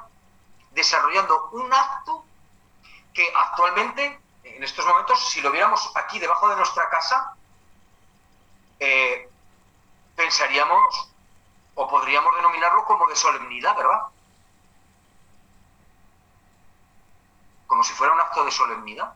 desarrollando 0.72 1.50
un 1.54 1.74
acto 1.74 2.24
que 3.14 3.32
actualmente, 3.36 4.20
en 4.44 4.64
estos 4.64 4.86
momentos, 4.86 5.28
si 5.30 5.42
lo 5.42 5.52
viéramos 5.52 5.92
aquí 5.96 6.20
debajo 6.20 6.50
de 6.50 6.56
nuestra 6.56 6.88
casa, 6.90 7.34
eh, 8.80 9.30
pensaríamos 10.16 11.12
o 11.76 11.88
podríamos 11.88 12.36
denominarlo 12.36 12.86
como 12.86 13.08
de 13.08 13.16
solemnidad, 13.16 13.76
¿verdad? 13.76 14.04
Como 17.80 17.88
si 17.88 17.94
fuera 17.94 18.14
un 18.14 18.20
acto 18.20 18.44
de 18.44 18.52
solemnidad. 18.52 19.16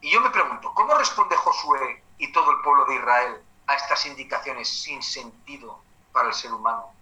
Y 0.00 0.10
yo 0.10 0.22
me 0.22 0.30
pregunto, 0.30 0.72
¿cómo 0.72 0.94
responde 0.94 1.36
Josué 1.36 2.02
y 2.16 2.32
todo 2.32 2.52
el 2.52 2.62
pueblo 2.62 2.86
de 2.86 2.94
Israel 2.94 3.44
a 3.66 3.74
estas 3.74 4.06
indicaciones 4.06 4.66
sin 4.66 5.02
sentido 5.02 5.78
para 6.10 6.28
el 6.28 6.34
ser 6.34 6.54
humano 6.54 6.94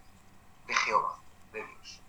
de 0.66 0.74
Jehová, 0.74 1.14
de 1.52 1.64
Dios? 1.64 2.00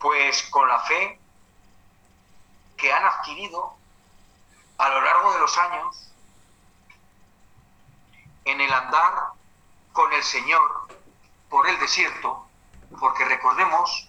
Pues 0.00 0.42
con 0.50 0.66
la 0.66 0.80
fe 0.80 1.20
que 2.76 2.92
han 2.92 3.04
adquirido 3.04 3.76
a 4.78 4.88
lo 4.88 5.00
largo 5.02 5.34
de 5.34 5.38
los 5.38 5.56
años 5.56 6.06
en 8.46 8.60
el 8.60 8.72
andar 8.72 9.32
con 9.92 10.12
el 10.12 10.22
Señor 10.22 10.88
por 11.50 11.68
el 11.68 11.78
desierto, 11.78 12.46
porque 12.98 13.24
recordemos 13.24 14.08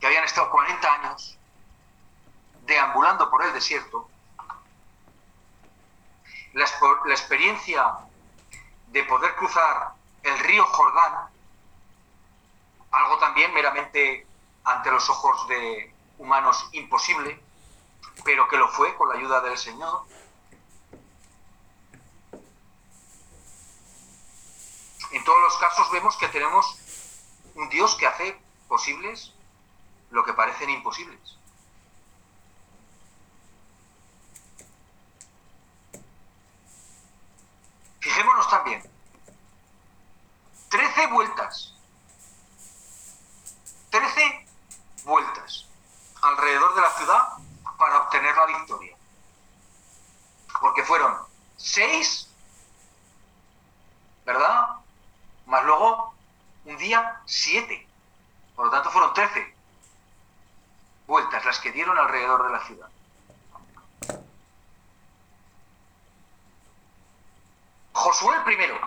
que 0.00 0.06
habían 0.06 0.24
estado 0.24 0.50
40 0.50 0.92
años 0.92 1.38
deambulando 2.66 3.30
por 3.30 3.44
el 3.44 3.52
desierto, 3.52 4.08
la, 6.54 6.64
experiencia 7.10 7.98
de 8.88 9.04
poder 9.04 9.34
cruzar 9.36 9.92
el 10.22 10.38
río 10.40 10.64
Jordán, 10.66 11.28
algo 12.90 13.18
también 13.18 13.52
meramente 13.54 14.26
ante 14.64 14.90
los 14.90 15.08
ojos 15.10 15.48
de 15.48 15.94
humanos 16.18 16.68
imposible, 16.72 17.40
pero 18.24 18.48
que 18.48 18.56
lo 18.56 18.68
fue 18.68 18.94
con 18.96 19.08
la 19.08 19.16
ayuda 19.16 19.40
del 19.40 19.58
Señor. 19.58 20.04
En 25.12 25.22
todos 25.24 25.40
los 25.42 25.56
casos 25.58 25.90
vemos 25.90 26.16
que 26.16 26.28
tenemos 26.28 26.78
un 27.54 27.68
Dios 27.68 27.94
que 27.96 28.06
hace 28.06 28.40
posibles 28.66 29.32
lo 30.10 30.24
que 30.24 30.32
parecen 30.32 30.70
imposibles. 30.70 31.36
Fijémonos 38.00 38.48
también, 38.48 38.82
trece 40.68 41.06
vueltas, 41.08 41.74
trece 43.90 44.46
vueltas 45.04 45.66
alrededor 46.22 46.74
de 46.74 46.80
la 46.80 46.90
ciudad 46.90 47.28
para 47.78 48.02
obtener 48.02 48.34
la 48.34 48.46
victoria. 48.46 48.96
Porque 50.60 50.84
fueron 50.84 51.16
seis, 51.56 52.28
¿verdad? 54.24 54.81
Más 55.46 55.64
luego 55.64 56.14
un 56.64 56.76
día 56.78 57.20
siete. 57.26 57.86
Por 58.54 58.66
lo 58.66 58.70
tanto 58.70 58.90
fueron 58.90 59.14
trece 59.14 59.54
vueltas 61.06 61.44
las 61.44 61.58
que 61.58 61.72
dieron 61.72 61.98
alrededor 61.98 62.46
de 62.46 62.52
la 62.52 62.64
ciudad. 62.64 62.88
Josué 67.92 68.36
el 68.36 68.44
primero, 68.44 68.80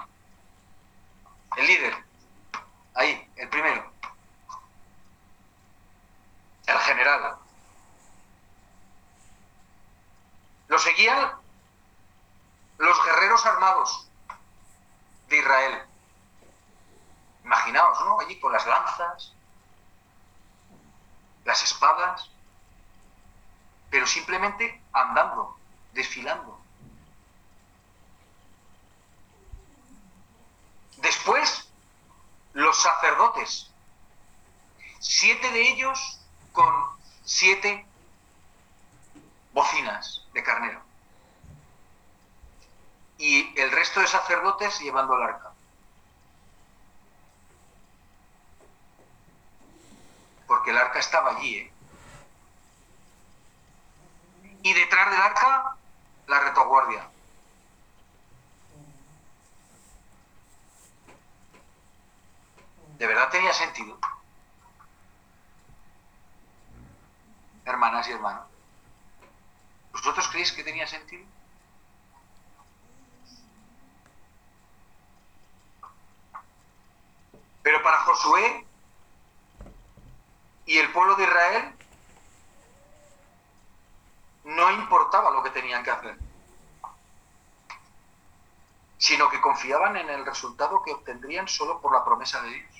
el 1.58 1.68
líder, 1.68 1.96
ahí, 2.96 3.32
el 3.38 3.50
primero 3.50 3.96
el 6.68 6.80
general. 6.80 7.38
Lo 10.68 10.80
seguían 10.80 11.32
los 12.78 13.06
guerreros 13.06 13.46
armados 13.46 14.08
de 15.30 15.38
Israel. 15.38 15.85
Imaginaos, 17.46 18.00
¿no? 18.04 18.20
Allí 18.20 18.40
con 18.40 18.52
las 18.52 18.66
lanzas, 18.66 19.32
las 21.44 21.64
espadas, 21.64 22.32
pero 23.92 24.08
simplemente 24.08 24.82
andando, 24.92 25.56
desfilando. 25.94 26.60
Después, 30.98 31.70
los 32.54 32.82
sacerdotes, 32.82 33.72
siete 35.00 35.52
de 35.52 35.70
ellos 35.70 36.20
con 36.52 36.74
siete 37.24 37.86
bocinas 39.54 40.26
de 40.34 40.44
carnero. 40.44 40.82
Y 43.20 43.58
el 43.60 43.70
resto 43.72 44.00
de 44.00 44.08
sacerdotes 44.08 44.80
llevando 44.80 45.16
el 45.16 45.24
arca. 45.24 45.55
Porque 50.66 50.80
el 50.80 50.84
arca 50.84 50.98
estaba 50.98 51.30
allí, 51.36 51.58
¿eh? 51.58 51.72
Y 54.64 54.74
detrás 54.74 55.12
del 55.12 55.22
arca, 55.22 55.78
la 56.26 56.40
retaguardia. 56.40 57.08
¿De 62.98 63.06
verdad 63.06 63.30
tenía 63.30 63.54
sentido? 63.54 64.00
Hermanas 67.66 68.08
y 68.08 68.14
hermanos. 68.14 68.48
¿Vosotros 69.92 70.28
creéis 70.30 70.52
que 70.52 70.64
tenía 70.64 70.88
sentido? 70.88 71.28
Pero 77.62 77.84
para 77.84 78.00
Josué 78.00 78.66
y 80.66 80.78
el 80.78 80.92
pueblo 80.92 81.16
de 81.16 81.24
Israel 81.24 81.76
no 84.46 84.72
importaba 84.72 85.32
lo 85.32 85.44
que 85.44 85.50
tenían 85.50 85.84
que 85.84 85.92
hacer, 85.92 86.18
sino 88.98 89.30
que 89.30 89.42
confiaban 89.42 89.98
en 89.98 90.10
el 90.10 90.26
resultado 90.26 90.82
que 90.84 90.94
obtendrían 90.94 91.48
solo 91.48 91.80
por 91.82 91.94
la 91.94 92.04
promesa 92.04 92.42
de 92.42 92.50
Dios. 92.50 92.76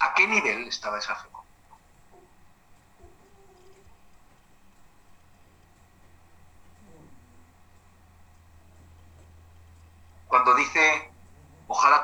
¿A 0.00 0.14
qué 0.14 0.26
nivel 0.26 0.66
estaba 0.66 0.98
esa 0.98 1.14
fe? 1.14 1.28
Cuando 10.26 10.54
dice, 10.54 11.11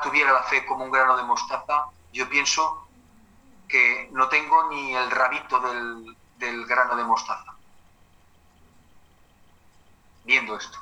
tuviera 0.09 0.33
la 0.33 0.41
fe 0.43 0.65
como 0.65 0.85
un 0.85 0.91
grano 0.91 1.15
de 1.17 1.23
mostaza, 1.23 1.85
yo 2.11 2.27
pienso 2.27 2.87
que 3.67 4.09
no 4.11 4.27
tengo 4.27 4.67
ni 4.69 4.95
el 4.95 5.11
rabito 5.11 5.59
del, 5.59 6.17
del 6.37 6.65
grano 6.65 6.95
de 6.95 7.03
mostaza. 7.03 7.53
Viendo 10.23 10.57
esto. 10.57 10.79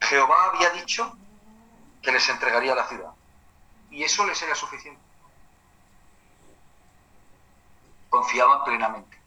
Jehová 0.00 0.52
había 0.54 0.70
dicho 0.70 1.14
que 2.02 2.12
les 2.12 2.26
entregaría 2.30 2.74
la 2.74 2.88
ciudad. 2.88 3.12
Y 3.90 4.02
eso 4.04 4.24
les 4.24 4.40
era 4.40 4.54
suficiente. 4.54 5.02
Confiaban 8.08 8.64
plenamente. 8.64 9.23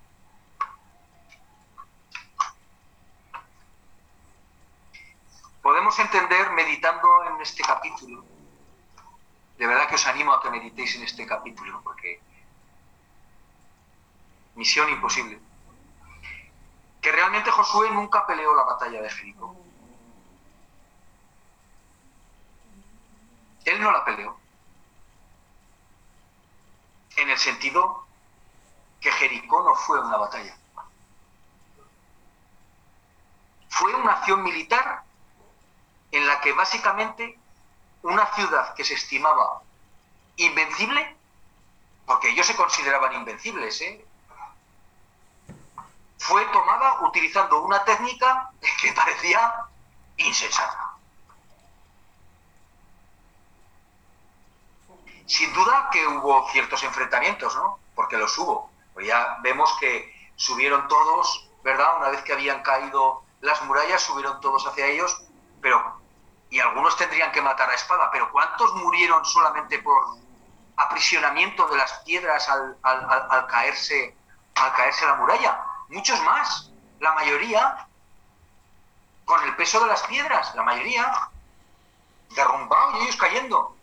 Podemos 5.68 6.00
entender 6.00 6.50
meditando 6.52 7.26
en 7.26 7.42
este 7.42 7.62
capítulo. 7.62 8.24
De 9.58 9.68
verdad 9.68 9.90
que 9.90 9.96
os 9.96 10.08
animo 10.08 10.32
a 10.32 10.42
que 10.42 10.50
meditéis 10.50 10.96
en 10.96 11.04
este 11.04 11.28
capítulo, 11.28 11.82
porque 11.84 12.22
misión 14.56 14.90
imposible. 14.90 15.42
Que 17.02 17.12
realmente 17.12 17.52
Josué 17.52 17.92
nunca 17.92 18.26
peleó 18.26 18.56
la 18.56 18.64
batalla 18.64 19.02
de 19.02 19.10
Jericó. 19.10 19.58
Él 23.66 23.82
no 23.82 23.92
la 23.92 24.06
peleó. 24.06 24.40
En 27.18 27.30
el 27.30 27.38
sentido 27.38 28.08
que 29.02 29.12
Jericó 29.12 29.64
no 29.64 29.76
fue 29.76 30.00
una 30.00 30.16
batalla. 30.16 30.58
Fue 33.68 33.94
una 33.96 34.14
acción 34.14 34.42
militar 34.44 35.07
en 36.18 36.28
la 36.28 36.42
que 36.42 36.52
básicamente 36.54 37.38
una 38.02 38.26
ciudad 38.34 38.74
que 38.74 38.84
se 38.84 38.96
estimaba 38.96 39.62
invencible, 40.36 41.16
porque 42.06 42.30
ellos 42.30 42.48
se 42.48 42.56
consideraban 42.56 43.14
invencibles, 43.14 43.82
¿eh? 43.82 44.06
fue 46.18 46.44
tomada 46.46 47.02
utilizando 47.02 47.62
una 47.62 47.84
técnica 47.86 48.50
que 48.82 48.92
parecía 48.94 49.54
insensata. 50.18 50.96
Sin 55.28 55.54
duda 55.54 55.90
que 55.92 56.08
hubo 56.08 56.50
ciertos 56.52 56.82
enfrentamientos, 56.84 57.56
¿no? 57.56 57.80
Porque 57.94 58.18
los 58.18 58.36
hubo. 58.38 58.72
Pues 58.94 59.06
ya 59.06 59.38
vemos 59.42 59.76
que 59.80 60.32
subieron 60.36 60.88
todos, 60.88 61.50
¿verdad? 61.64 61.98
Una 61.98 62.10
vez 62.10 62.22
que 62.24 62.34
habían 62.34 62.64
caído 62.64 63.24
las 63.42 63.62
murallas, 63.64 64.02
subieron 64.02 64.40
todos 64.40 64.66
hacia 64.66 64.88
ellos, 64.88 65.22
pero 65.62 65.97
y 66.50 66.60
algunos 66.60 66.96
tendrían 66.98 67.32
que 67.32 67.42
matar 67.42 67.70
a 67.70 67.76
espada, 67.76 68.10
pero 68.12 68.32
¿cuántos 68.32 68.74
murieron 68.76 69.26
solamente 69.26 69.80
por 69.80 70.18
aprisionamiento 70.78 71.68
de 71.68 71.78
las 71.78 71.92
piedras 72.06 72.48
al, 72.50 72.78
al 72.84 73.48
caerse, 73.48 74.16
al 74.56 74.74
caerse 74.74 75.06
la 75.06 75.16
muralla? 75.16 75.64
Muchos 75.90 76.22
más, 76.24 76.72
la 77.00 77.14
mayoría 77.14 77.88
con 79.26 79.44
el 79.44 79.56
peso 79.56 79.80
de 79.82 79.88
las 79.88 80.04
piedras, 80.04 80.56
la 80.56 80.64
mayoría 80.64 81.30
derrumbados 82.34 82.96
y 82.96 83.04
ellos 83.04 83.18
cayendo. 83.18 83.76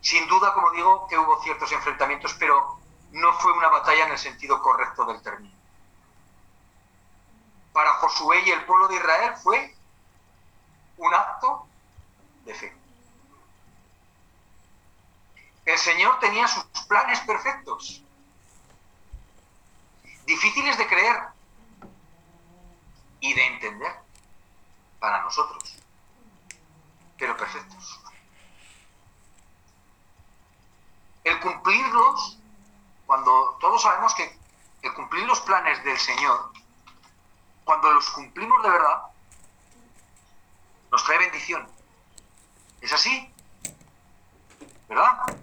Sin 0.00 0.26
duda, 0.28 0.54
como 0.54 0.70
digo, 0.70 1.06
que 1.08 1.18
hubo 1.18 1.42
ciertos 1.42 1.70
enfrentamientos, 1.72 2.34
pero 2.38 2.77
no 3.12 3.32
fue 3.34 3.52
una 3.52 3.68
batalla 3.68 4.06
en 4.06 4.12
el 4.12 4.18
sentido 4.18 4.60
correcto 4.62 5.04
del 5.06 5.22
término. 5.22 5.56
Para 7.72 7.92
Josué 7.94 8.42
y 8.46 8.50
el 8.50 8.64
pueblo 8.64 8.88
de 8.88 8.96
Israel 8.96 9.34
fue 9.42 9.74
un 10.96 11.14
acto 11.14 11.66
de 12.44 12.54
fe. 12.54 12.76
El 15.64 15.78
Señor 15.78 16.18
tenía 16.18 16.48
sus 16.48 16.64
planes 16.88 17.20
perfectos, 17.20 18.02
difíciles 20.24 20.78
de 20.78 20.86
creer 20.86 21.16
y 23.20 23.34
de 23.34 23.46
entender 23.46 23.92
para 24.98 25.22
nosotros, 25.22 25.76
pero 27.18 27.36
perfectos. 27.36 28.00
El 31.24 31.38
cumplirlos 31.40 32.37
sabemos 33.78 34.14
que 34.14 34.38
el 34.82 34.94
cumplir 34.94 35.24
los 35.24 35.40
planes 35.40 35.82
del 35.84 35.98
Señor, 35.98 36.52
cuando 37.64 37.92
los 37.92 38.08
cumplimos 38.10 38.62
de 38.62 38.70
verdad, 38.70 39.02
nos 40.90 41.04
trae 41.04 41.18
bendición. 41.18 41.68
¿Es 42.80 42.92
así? 42.92 43.32
¿Verdad? 44.88 45.36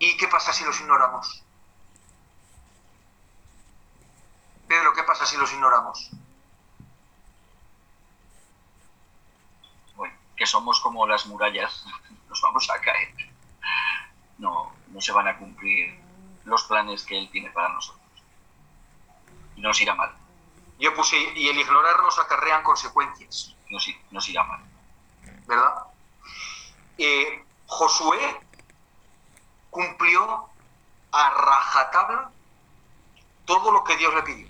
¿Y 0.00 0.16
qué 0.16 0.28
pasa 0.28 0.52
si 0.52 0.64
los 0.64 0.80
ignoramos? 0.80 1.42
Pedro, 4.66 4.92
¿qué 4.92 5.02
pasa 5.02 5.24
si 5.26 5.36
los 5.36 5.52
ignoramos? 5.52 6.10
Bueno, 9.96 10.14
que 10.36 10.46
somos 10.46 10.80
como 10.80 11.06
las 11.06 11.26
murallas 11.26 11.84
nos 12.28 12.40
vamos 12.40 12.68
a 12.70 12.80
caer. 12.80 13.14
No, 14.38 14.72
no 14.88 15.00
se 15.00 15.12
van 15.12 15.28
a 15.28 15.36
cumplir 15.36 15.98
los 16.44 16.64
planes 16.64 17.04
que 17.04 17.18
Él 17.18 17.28
tiene 17.30 17.50
para 17.50 17.68
nosotros. 17.70 18.02
Y 19.56 19.60
nos 19.60 19.80
irá 19.80 19.94
mal. 19.94 20.14
Yo 20.78 20.94
puse, 20.94 21.16
y 21.34 21.48
el 21.48 21.58
ignorarnos 21.58 22.18
acarrean 22.18 22.62
consecuencias. 22.62 23.56
Nos, 23.70 23.88
nos 24.10 24.28
irá 24.28 24.44
mal. 24.44 24.62
¿Verdad? 25.46 25.84
Eh, 26.96 27.44
Josué 27.66 28.40
cumplió 29.70 30.48
a 31.12 31.30
rajatabla 31.30 32.30
todo 33.44 33.72
lo 33.72 33.82
que 33.82 33.96
Dios 33.96 34.14
le 34.14 34.22
pidió. 34.22 34.48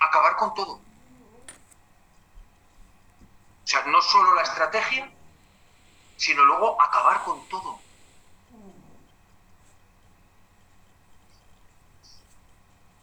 Acabar 0.00 0.36
con 0.36 0.54
todo. 0.54 0.80
Sea, 3.76 3.84
no 3.90 4.00
solo 4.00 4.34
la 4.34 4.42
estrategia, 4.42 5.10
sino 6.16 6.44
luego 6.44 6.80
acabar 6.80 7.22
con 7.24 7.46
todo. 7.48 7.78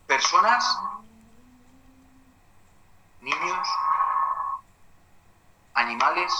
Personas, 0.07 0.79
niños, 3.21 3.67
animales, 5.75 6.33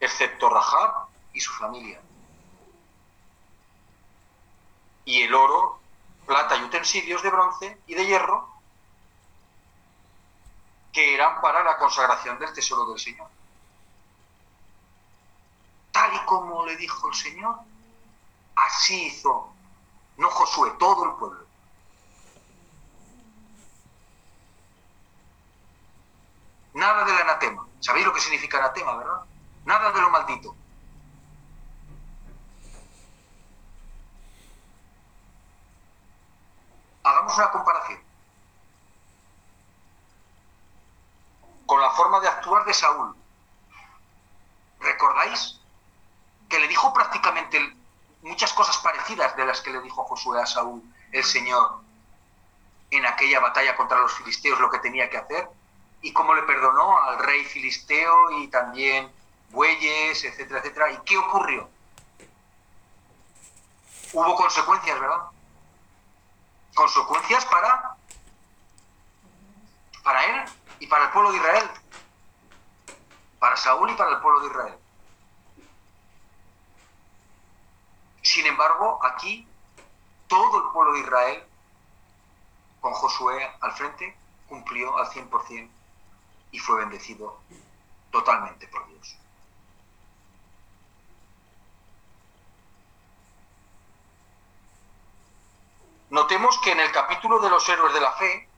excepto 0.00 0.48
Rahab 0.48 1.06
y 1.32 1.40
su 1.40 1.52
familia. 1.52 2.00
Y 5.04 5.22
el 5.22 5.34
oro, 5.34 5.78
plata 6.26 6.56
y 6.56 6.64
utensilios 6.64 7.22
de 7.22 7.30
bronce 7.30 7.80
y 7.86 7.94
de 7.94 8.04
hierro 8.04 8.55
que 10.96 11.12
eran 11.12 11.42
para 11.42 11.62
la 11.62 11.76
consagración 11.76 12.38
del 12.38 12.54
tesoro 12.54 12.86
del 12.86 12.98
Señor. 12.98 13.28
Tal 15.92 16.14
y 16.14 16.18
como 16.24 16.64
le 16.64 16.74
dijo 16.74 17.10
el 17.10 17.14
Señor, 17.14 17.54
así 18.54 19.08
hizo, 19.08 19.52
no 20.16 20.30
Josué, 20.30 20.70
todo 20.78 21.04
el 21.04 21.10
pueblo. 21.16 21.44
Nada 26.72 27.04
del 27.04 27.18
anatema. 27.18 27.66
¿Sabéis 27.80 28.06
lo 28.06 28.14
que 28.14 28.20
significa 28.20 28.56
anatema, 28.56 28.96
verdad? 28.96 29.20
Nada 29.66 29.92
de 29.92 30.00
lo 30.00 30.08
maldito. 30.08 30.56
Hagamos 37.02 37.36
una 37.36 37.50
comparación 37.50 38.05
con 41.66 41.80
la 41.80 41.90
forma 41.90 42.20
de 42.20 42.28
actuar 42.28 42.64
de 42.64 42.72
Saúl. 42.72 43.14
¿Recordáis? 44.80 45.60
Que 46.48 46.60
le 46.60 46.68
dijo 46.68 46.92
prácticamente 46.94 47.60
muchas 48.22 48.52
cosas 48.52 48.78
parecidas 48.78 49.36
de 49.36 49.44
las 49.44 49.60
que 49.60 49.70
le 49.70 49.80
dijo 49.80 50.04
Josué 50.04 50.40
a 50.40 50.46
Saúl, 50.46 50.82
el 51.12 51.24
Señor, 51.24 51.80
en 52.90 53.04
aquella 53.04 53.40
batalla 53.40 53.76
contra 53.76 53.98
los 53.98 54.12
filisteos, 54.14 54.60
lo 54.60 54.70
que 54.70 54.78
tenía 54.78 55.10
que 55.10 55.18
hacer 55.18 55.48
y 56.02 56.12
cómo 56.12 56.34
le 56.34 56.42
perdonó 56.42 56.98
al 57.02 57.18
rey 57.18 57.44
filisteo 57.44 58.30
y 58.38 58.48
también 58.48 59.10
bueyes, 59.50 60.24
etcétera, 60.24 60.60
etcétera. 60.60 60.92
¿Y 60.92 60.98
qué 60.98 61.18
ocurrió? 61.18 61.68
Hubo 64.12 64.36
consecuencias, 64.36 65.00
¿verdad? 65.00 65.22
Consecuencias 66.74 67.44
para 67.46 67.96
para 70.04 70.24
él 70.24 70.44
y 70.80 70.86
para 70.86 71.06
el 71.06 71.10
pueblo 71.10 71.32
de 71.32 71.38
Israel. 71.38 71.70
Para 73.38 73.56
Saúl 73.56 73.90
y 73.90 73.94
para 73.94 74.12
el 74.12 74.20
pueblo 74.20 74.40
de 74.40 74.46
Israel. 74.46 74.78
Sin 78.22 78.46
embargo, 78.46 78.98
aquí 79.04 79.46
todo 80.26 80.64
el 80.64 80.72
pueblo 80.72 80.94
de 80.94 81.00
Israel, 81.00 81.44
con 82.80 82.92
Josué 82.92 83.50
al 83.60 83.72
frente, 83.72 84.16
cumplió 84.48 84.96
al 84.98 85.06
100% 85.06 85.70
y 86.50 86.58
fue 86.58 86.78
bendecido 86.78 87.38
totalmente 88.10 88.66
por 88.68 88.86
Dios. 88.88 89.16
Notemos 96.10 96.58
que 96.60 96.72
en 96.72 96.80
el 96.80 96.92
capítulo 96.92 97.40
de 97.40 97.50
los 97.50 97.68
héroes 97.68 97.92
de 97.92 98.00
la 98.00 98.12
fe, 98.12 98.48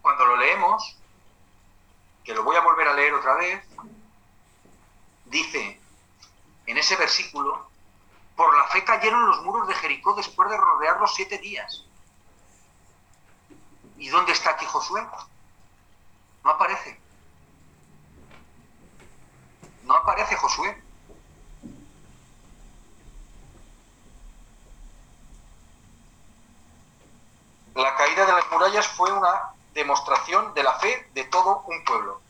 cuando 0.00 0.24
lo 0.26 0.36
leemos, 0.36 0.95
que 2.26 2.34
lo 2.34 2.42
voy 2.42 2.56
a 2.56 2.60
volver 2.60 2.88
a 2.88 2.94
leer 2.94 3.14
otra 3.14 3.36
vez, 3.36 3.64
dice 5.26 5.80
en 6.66 6.76
ese 6.76 6.96
versículo, 6.96 7.70
por 8.34 8.54
la 8.58 8.66
fe 8.66 8.84
cayeron 8.84 9.28
los 9.28 9.42
muros 9.44 9.68
de 9.68 9.74
Jericó 9.74 10.12
después 10.14 10.50
de 10.50 10.56
rodearlos 10.56 11.14
siete 11.14 11.38
días. 11.38 11.84
¿Y 13.96 14.08
dónde 14.08 14.32
está 14.32 14.50
aquí 14.50 14.66
Josué? 14.66 15.06
No 16.42 16.50
aparece. 16.50 17.00
No 19.84 19.94
aparece 19.94 20.34
Josué. 20.36 20.82
La 27.76 27.94
caída 27.94 28.26
de 28.26 28.32
las 28.32 28.50
murallas 28.50 28.88
fue 28.88 29.12
una 29.12 29.55
demostración 29.76 30.54
de 30.54 30.62
la 30.62 30.72
fe 30.78 31.10
de 31.12 31.24
todo 31.24 31.62
un 31.66 31.84
pueblo 31.84 32.22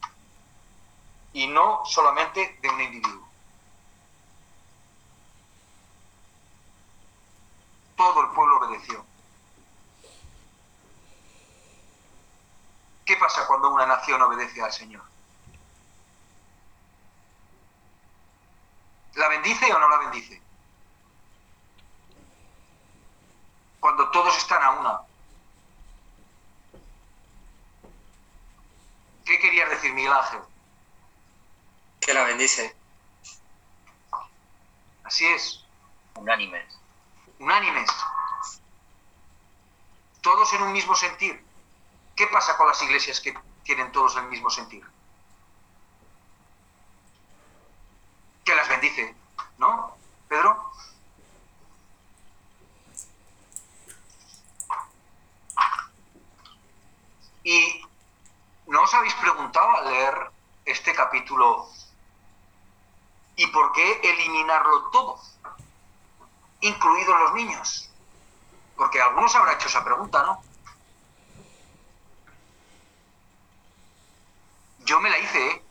y 1.32 1.46
no 1.46 1.86
solamente 1.86 2.58
de 2.60 2.68
un 2.68 2.80
individuo. 2.80 3.26
Todo 7.96 8.22
el 8.22 8.30
pueblo 8.30 8.58
obedeció. 8.58 9.06
¿Qué 13.04 13.16
pasa 13.16 13.46
cuando 13.46 13.70
una 13.70 13.86
nación 13.86 14.20
obedece 14.20 14.60
al 14.60 14.72
Señor? 14.72 15.04
¿La 19.14 19.28
bendice 19.28 19.72
o 19.72 19.78
no 19.78 19.88
la 19.88 19.98
bendice? 19.98 20.42
Cuando 23.78 24.10
todos 24.10 24.36
están 24.36 24.62
a 24.62 24.70
una. 24.72 25.00
¿Qué 29.26 29.40
querías 29.40 29.68
decir, 29.68 29.92
Miguel 29.92 30.12
Ángel? 30.12 30.38
Que 32.00 32.14
la 32.14 32.22
bendice. 32.36 32.76
Así 35.04 35.24
es. 35.24 35.64
Unánimes. 36.16 36.66
Unánimes. 37.38 37.90
Todos 40.20 40.52
en 40.52 40.62
un 40.62 40.72
mismo 40.72 40.94
sentir. 40.94 41.42
¿Qué 42.14 42.26
pasa 42.26 42.56
con 42.58 42.66
las 42.66 42.82
iglesias 42.82 43.20
que 43.20 43.34
tienen 43.62 43.90
todos 43.90 44.16
el 44.16 44.24
mismo 44.24 44.50
sentir? 44.50 44.84
Que 48.44 48.54
las 48.54 48.68
bendice, 48.68 49.14
¿no, 49.58 49.96
Pedro? 50.28 50.72
Y 57.44 57.82
¿no 58.66 58.82
os 58.82 58.94
habéis 58.94 59.14
preguntado 59.14 59.70
al 59.76 59.84
leer 59.86 60.30
este 60.64 60.94
capítulo 60.94 61.68
qué 63.76 64.00
eliminarlo 64.10 64.88
todo, 64.90 65.20
incluidos 66.60 67.20
los 67.20 67.34
niños? 67.34 67.90
Porque 68.74 69.00
algunos 69.00 69.34
habrá 69.36 69.52
hecho 69.52 69.68
esa 69.68 69.84
pregunta, 69.84 70.22
¿no? 70.22 70.42
Yo 74.80 74.98
me 75.00 75.10
la 75.10 75.18
hice, 75.18 75.46
¿eh? 75.46 75.62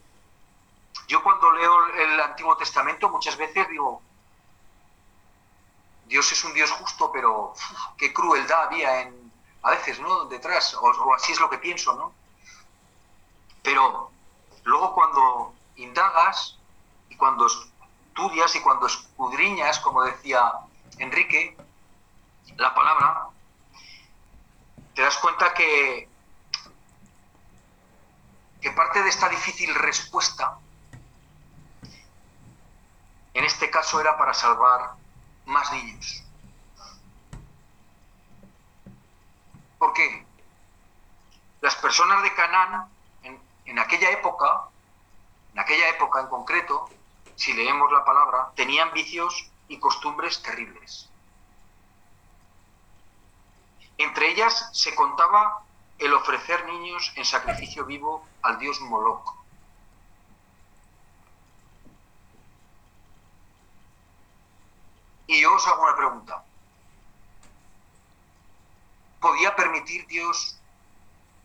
Yo 1.07 1.23
cuando 1.23 1.51
leo 1.51 1.85
el 1.87 2.19
Antiguo 2.19 2.55
Testamento 2.57 3.09
muchas 3.09 3.37
veces 3.37 3.67
digo, 3.69 4.01
Dios 6.05 6.31
es 6.31 6.43
un 6.43 6.53
Dios 6.53 6.71
justo, 6.71 7.11
pero 7.11 7.53
qué 7.97 8.13
crueldad 8.13 8.63
había 8.63 9.01
en, 9.01 9.31
a 9.63 9.71
veces, 9.71 9.99
¿no? 9.99 10.25
Detrás, 10.25 10.75
o 10.75 11.13
así 11.15 11.31
es 11.31 11.39
lo 11.39 11.49
que 11.49 11.57
pienso, 11.57 11.95
¿no? 11.95 12.13
Pero 13.63 14.11
luego 14.63 14.93
cuando 14.93 15.53
indagas 15.75 16.57
y 17.09 17.15
cuando 17.15 17.47
estudias 18.15 18.55
y 18.55 18.61
cuando 18.61 18.87
escudriñas, 18.87 19.77
como 19.79 20.01
decía 20.03 20.53
Enrique, 20.99 21.57
la 22.55 22.73
palabra, 22.73 23.27
te 24.93 25.01
das 25.01 25.17
cuenta 25.17 25.53
que, 25.53 26.07
que 28.61 28.71
parte 28.71 29.03
de 29.03 29.09
esta 29.09 29.27
difícil 29.27 29.75
respuesta, 29.75 30.57
en 33.33 33.43
este 33.43 33.69
caso 33.69 33.99
era 33.99 34.17
para 34.17 34.33
salvar 34.33 34.93
más 35.45 35.73
niños. 35.73 36.23
¿Por 39.77 39.91
qué? 39.91 40.25
Las 41.59 41.75
personas 41.75 42.23
de 42.23 42.33
Canaán 42.33 42.89
en 43.65 43.79
aquella 43.79 44.11
época, 44.11 44.69
en 45.51 45.59
aquella 45.59 45.89
época 45.89 46.21
en 46.21 46.27
concreto, 46.27 46.89
si 47.35 47.53
leemos 47.53 47.91
la 47.91 48.05
palabra, 48.05 48.51
tenían 48.55 48.91
vicios 48.93 49.49
y 49.67 49.79
costumbres 49.79 50.41
terribles. 50.41 51.09
Entre 53.97 54.31
ellas 54.31 54.69
se 54.73 54.93
contaba 54.95 55.63
el 55.97 56.13
ofrecer 56.13 56.65
niños 56.65 57.13
en 57.15 57.25
sacrificio 57.25 57.85
vivo 57.85 58.27
al 58.41 58.59
dios 58.59 58.81
Moloch. 58.81 59.33
Y 65.27 65.41
yo 65.41 65.55
os 65.55 65.67
hago 65.67 65.83
una 65.83 65.95
pregunta. 65.95 66.43
¿Podía 69.19 69.55
permitir 69.55 70.05
Dios 70.07 70.59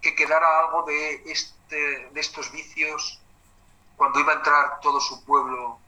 que 0.02 0.14
quedara 0.14 0.60
algo 0.60 0.82
de, 0.82 1.22
este, 1.30 2.10
de 2.10 2.20
estos 2.20 2.50
vicios 2.52 3.19
cuando 4.00 4.18
iba 4.18 4.32
a 4.32 4.36
entrar 4.36 4.80
todo 4.80 4.98
su 4.98 5.22
pueblo 5.26 5.78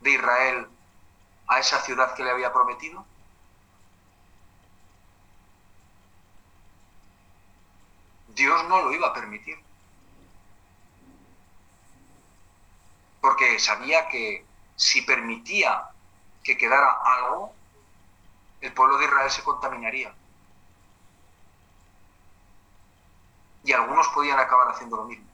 de 0.00 0.12
Israel 0.12 0.68
a 1.48 1.58
esa 1.58 1.80
ciudad 1.80 2.14
que 2.14 2.22
le 2.22 2.30
había 2.30 2.52
prometido? 2.52 3.04
Dios 8.28 8.62
no 8.68 8.82
lo 8.82 8.92
iba 8.92 9.08
a 9.08 9.12
permitir. 9.12 9.58
porque 13.20 13.58
sabía 13.58 14.08
que 14.08 14.46
si 14.76 15.02
permitía 15.02 15.90
que 16.44 16.56
quedara 16.56 16.92
algo, 17.02 17.52
el 18.60 18.72
pueblo 18.72 18.98
de 18.98 19.06
Israel 19.06 19.30
se 19.32 19.42
contaminaría. 19.42 20.14
Y 23.64 23.72
algunos 23.72 24.06
podían 24.10 24.38
acabar 24.38 24.68
haciendo 24.68 24.98
lo 24.98 25.06
mismo. 25.06 25.25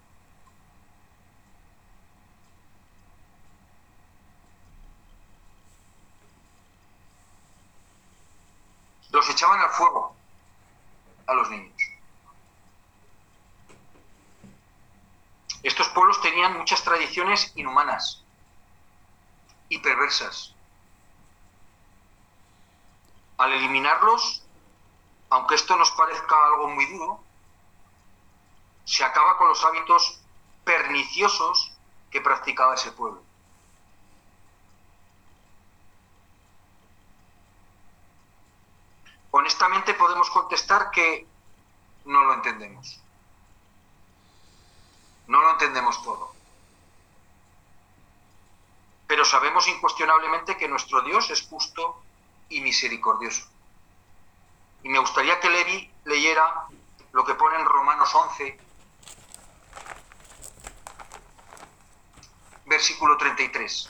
Los 9.12 9.28
echaban 9.28 9.60
al 9.60 9.70
fuego 9.70 10.16
a 11.26 11.34
los 11.34 11.48
niños. 11.50 11.76
Estos 15.62 15.88
pueblos 15.90 16.20
tenían 16.20 16.58
muchas 16.58 16.82
tradiciones 16.82 17.52
inhumanas 17.54 18.24
y 19.68 19.78
perversas. 19.78 20.54
Al 23.36 23.52
eliminarlos, 23.52 24.44
aunque 25.30 25.54
esto 25.54 25.76
nos 25.76 25.90
parezca 25.92 26.46
algo 26.46 26.68
muy 26.68 26.86
duro, 26.86 27.22
se 28.84 29.04
acaba 29.04 29.36
con 29.36 29.48
los 29.48 29.64
hábitos 29.64 30.20
perniciosos 30.64 31.72
que 32.10 32.20
practicaba 32.20 32.74
ese 32.74 32.92
pueblo. 32.92 33.22
Honestamente 39.32 39.94
podemos 39.94 40.28
contestar 40.28 40.90
que 40.90 41.26
no 42.04 42.22
lo 42.22 42.34
entendemos. 42.34 43.00
No 45.26 45.40
lo 45.40 45.52
entendemos 45.52 46.02
todo. 46.02 46.34
Pero 49.06 49.24
sabemos 49.24 49.66
incuestionablemente 49.68 50.58
que 50.58 50.68
nuestro 50.68 51.00
Dios 51.00 51.30
es 51.30 51.42
justo 51.48 52.02
y 52.50 52.60
misericordioso. 52.60 53.46
Y 54.82 54.90
me 54.90 54.98
gustaría 54.98 55.40
que 55.40 55.48
Levi 55.48 55.90
leyera 56.04 56.66
lo 57.12 57.24
que 57.24 57.34
pone 57.34 57.56
en 57.56 57.64
Romanos 57.64 58.14
11, 58.14 58.58
versículo 62.66 63.16
33. 63.16 63.88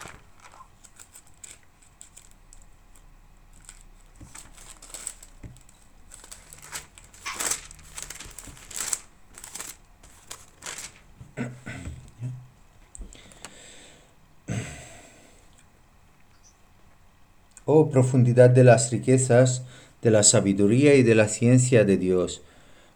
Oh 17.64 17.90
profundidad 17.90 18.50
de 18.50 18.64
las 18.64 18.90
riquezas, 18.90 19.62
de 20.02 20.10
la 20.10 20.22
sabiduría 20.22 20.94
y 20.94 21.02
de 21.02 21.14
la 21.14 21.28
ciencia 21.28 21.84
de 21.84 21.96
Dios, 21.96 22.42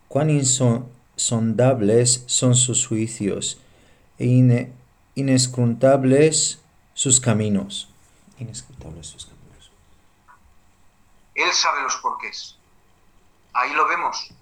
cuán 0.08 0.28
insondables 0.30 2.24
son 2.26 2.54
sus 2.54 2.86
juicios 2.86 3.60
e 4.18 4.26
inescrutables 5.14 6.60
sus 6.94 7.20
caminos. 7.20 7.88
Inescrutables 8.38 9.06
sus 9.06 9.26
caminos. 9.26 9.70
Él 11.34 11.52
sabe 11.52 11.82
los 11.82 11.96
porqués. 11.96 12.56
Ahí 13.52 13.72
lo 13.72 13.86
vemos. 13.86 14.32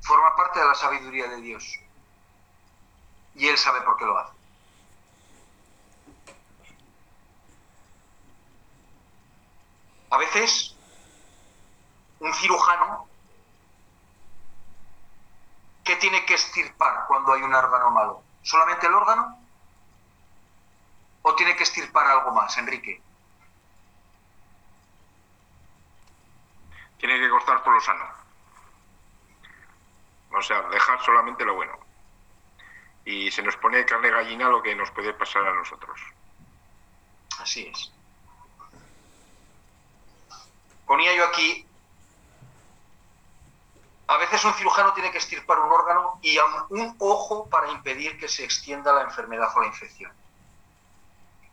Forma 0.00 0.34
parte 0.36 0.58
de 0.58 0.66
la 0.66 0.74
sabiduría 0.74 1.28
de 1.28 1.40
Dios. 1.40 1.78
Y 3.36 3.46
Él 3.46 3.56
sabe 3.56 3.80
por 3.82 3.96
qué 3.96 4.04
lo 4.04 4.18
hace. 4.18 4.41
A 10.12 10.18
veces, 10.18 10.76
un 12.20 12.34
cirujano, 12.34 13.08
¿qué 15.82 15.96
tiene 15.96 16.26
que 16.26 16.34
estirpar 16.34 17.06
cuando 17.08 17.32
hay 17.32 17.40
un 17.40 17.54
órgano 17.54 17.90
malo? 17.90 18.22
¿Solamente 18.42 18.86
el 18.88 18.92
órgano? 18.92 19.38
¿O 21.22 21.34
tiene 21.34 21.56
que 21.56 21.62
estirpar 21.62 22.06
algo 22.06 22.30
más, 22.30 22.54
Enrique? 22.58 23.00
Tiene 26.98 27.18
que 27.18 27.30
cortar 27.30 27.62
por 27.62 27.72
lo 27.72 27.80
sano. 27.80 28.04
O 30.30 30.42
sea, 30.42 30.60
dejar 30.68 31.02
solamente 31.02 31.42
lo 31.42 31.54
bueno. 31.54 31.72
Y 33.06 33.30
se 33.30 33.42
nos 33.42 33.56
pone 33.56 33.86
carne 33.86 34.10
gallina 34.10 34.50
lo 34.50 34.62
que 34.62 34.74
nos 34.74 34.90
puede 34.90 35.14
pasar 35.14 35.46
a 35.46 35.54
nosotros. 35.54 35.98
Así 37.38 37.66
es. 37.66 37.92
Ponía 40.92 41.16
yo 41.16 41.24
aquí, 41.24 41.66
a 44.08 44.18
veces 44.18 44.44
un 44.44 44.52
cirujano 44.52 44.92
tiene 44.92 45.10
que 45.10 45.16
estirpar 45.16 45.58
un 45.58 45.72
órgano 45.72 46.18
y 46.20 46.36
un 46.68 46.94
ojo 46.98 47.48
para 47.48 47.70
impedir 47.70 48.18
que 48.18 48.28
se 48.28 48.44
extienda 48.44 48.92
la 48.92 49.04
enfermedad 49.04 49.48
o 49.56 49.62
la 49.62 49.68
infección. 49.68 50.12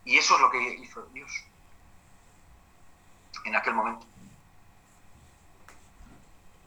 Y 0.04 0.18
eso 0.18 0.36
es 0.36 0.42
lo 0.42 0.52
que 0.52 0.62
hizo 0.62 1.04
Dios 1.14 1.32
en 3.46 3.56
aquel 3.56 3.76
momento. 3.76 4.06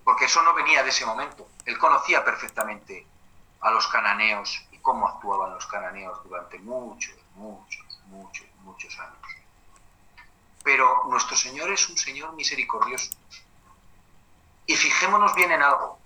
Porque 0.03 0.25
eso 0.25 0.41
no 0.41 0.55
venía 0.55 0.83
de 0.83 0.89
ese 0.89 1.05
momento. 1.05 1.47
Él 1.67 1.77
conocía 1.77 2.25
perfectamente 2.25 3.07
a 3.61 3.71
los 3.71 3.87
cananeos 3.89 4.67
y 4.71 4.79
cómo 4.79 5.07
actuaban 5.07 5.53
los 5.53 5.67
cananeos 5.67 6.25
durante 6.25 6.59
muchos, 6.61 7.19
muchos, 7.35 8.01
muchos, 8.07 8.47
muchos 8.63 8.99
años. 8.99 9.41
Pero 10.64 11.05
nuestro 11.09 11.37
Señor 11.37 11.70
es 11.70 11.88
un 11.88 11.96
Señor 11.96 12.33
misericordioso. 12.35 13.11
Y 14.66 14.77
fijémonos 14.77 15.35
bien 15.35 15.51
en 15.51 15.62
algo. 15.62 15.98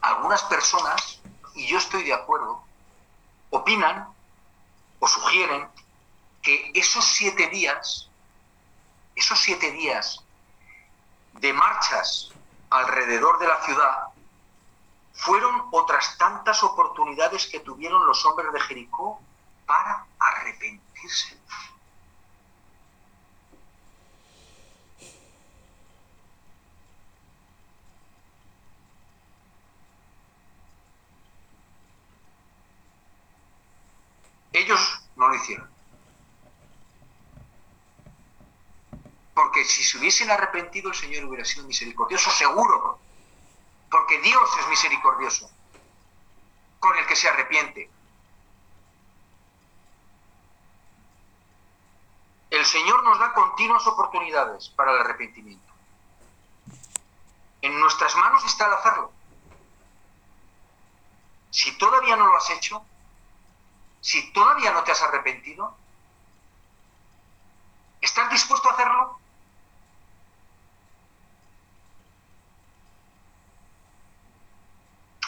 Algunas 0.00 0.42
personas, 0.44 1.20
y 1.54 1.66
yo 1.66 1.78
estoy 1.78 2.02
de 2.04 2.12
acuerdo, 2.12 2.62
opinan 3.50 4.08
o 4.98 5.08
sugieren 5.08 5.68
que 6.42 6.72
esos 6.74 7.04
siete 7.04 7.48
días, 7.48 8.08
esos 9.14 9.38
siete 9.38 9.70
días 9.70 10.24
de 11.34 11.52
marchas 11.52 12.30
alrededor 12.70 13.38
de 13.38 13.48
la 13.48 13.62
ciudad, 13.64 14.08
fueron 15.12 15.68
otras 15.70 16.16
tantas 16.18 16.62
oportunidades 16.62 17.46
que 17.46 17.60
tuvieron 17.60 18.06
los 18.06 18.24
hombres 18.26 18.52
de 18.52 18.60
Jericó 18.60 19.20
para 19.66 20.06
arrepentirse. 20.18 21.38
Ellos 34.52 35.00
no 35.16 35.28
lo 35.28 35.34
hicieron. 35.34 35.70
Porque 39.34 39.64
si 39.64 39.82
se 39.82 39.98
hubiesen 39.98 40.30
arrepentido, 40.30 40.90
el 40.90 40.94
Señor 40.94 41.24
hubiera 41.24 41.44
sido 41.44 41.66
misericordioso, 41.66 42.30
seguro. 42.30 42.98
Porque 43.90 44.20
Dios 44.20 44.50
es 44.60 44.68
misericordioso 44.68 45.50
con 46.78 46.96
el 46.98 47.06
que 47.06 47.16
se 47.16 47.28
arrepiente. 47.28 47.90
El 52.50 52.66
Señor 52.66 53.02
nos 53.02 53.18
da 53.18 53.32
continuas 53.32 53.86
oportunidades 53.86 54.68
para 54.70 54.92
el 54.92 55.00
arrepentimiento. 55.00 55.72
En 57.62 57.78
nuestras 57.80 58.14
manos 58.16 58.44
está 58.44 58.66
el 58.66 58.74
hacerlo. 58.74 59.12
Si 61.50 61.72
todavía 61.78 62.16
no 62.16 62.26
lo 62.26 62.36
has 62.36 62.50
hecho, 62.50 62.84
si 64.02 64.32
todavía 64.32 64.72
no 64.72 64.82
te 64.82 64.90
has 64.90 65.00
arrepentido, 65.00 65.74
¿estás 68.00 68.28
dispuesto 68.30 68.68
a 68.68 68.72
hacerlo? 68.72 69.18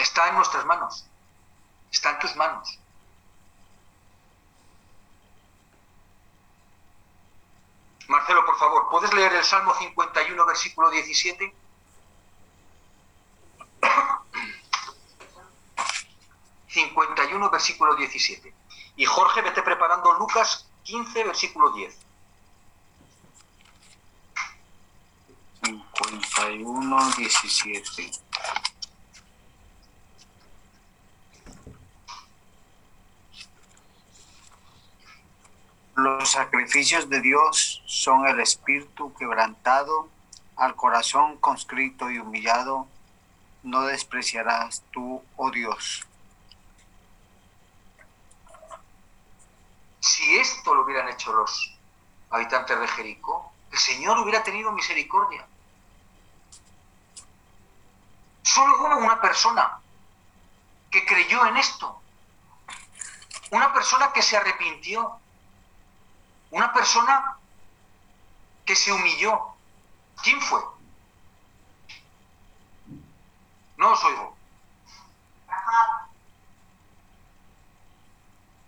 Está 0.00 0.28
en 0.28 0.34
nuestras 0.34 0.66
manos, 0.66 1.06
está 1.92 2.10
en 2.10 2.18
tus 2.18 2.34
manos. 2.34 2.78
Marcelo, 8.08 8.44
por 8.44 8.58
favor, 8.58 8.90
¿puedes 8.90 9.14
leer 9.14 9.32
el 9.34 9.44
Salmo 9.44 9.72
51, 9.72 10.44
versículo 10.46 10.90
17? 10.90 11.54
51, 16.68 17.50
versículo 17.50 17.94
17. 17.94 18.63
Y 18.96 19.04
Jorge, 19.04 19.42
vete 19.42 19.62
preparando 19.62 20.12
Lucas 20.14 20.68
15, 20.84 21.24
versículo 21.24 21.70
10. 21.70 21.96
51, 25.64 27.10
17. 27.16 28.10
sacrificios 36.24 37.08
de 37.08 37.20
Dios 37.20 37.82
son 37.86 38.26
el 38.26 38.40
espíritu 38.40 39.12
quebrantado, 39.14 40.08
al 40.56 40.74
corazón 40.74 41.36
conscrito 41.38 42.10
y 42.10 42.18
humillado, 42.18 42.86
no 43.62 43.82
despreciarás 43.82 44.82
tú, 44.92 45.22
oh 45.36 45.50
Dios. 45.50 46.06
Si 50.04 50.36
esto 50.36 50.74
lo 50.74 50.82
hubieran 50.82 51.08
hecho 51.08 51.32
los 51.32 51.72
habitantes 52.28 52.78
de 52.78 52.88
Jericó, 52.88 53.54
el 53.72 53.78
Señor 53.78 54.18
hubiera 54.18 54.42
tenido 54.42 54.70
misericordia. 54.70 55.46
Solo 58.42 58.76
hubo 58.80 58.98
una 58.98 59.18
persona 59.18 59.80
que 60.90 61.06
creyó 61.06 61.46
en 61.46 61.56
esto. 61.56 62.02
Una 63.50 63.72
persona 63.72 64.12
que 64.12 64.20
se 64.20 64.36
arrepintió. 64.36 65.18
Una 66.50 66.70
persona 66.74 67.38
que 68.66 68.76
se 68.76 68.92
humilló. 68.92 69.54
¿Quién 70.22 70.38
fue? 70.42 70.60
No 73.78 73.92
os 73.92 74.04
oigo. 74.04 74.36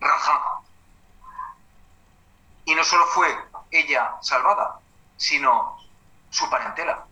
Rahab. 0.01 0.46
Y 2.67 2.75
no 2.75 2.85
solo 2.85 3.07
fue 3.07 3.29
ella 3.71 4.17
salvada, 4.21 4.81
sino 5.17 5.79
su 6.31 6.51
parentela. 6.51 7.07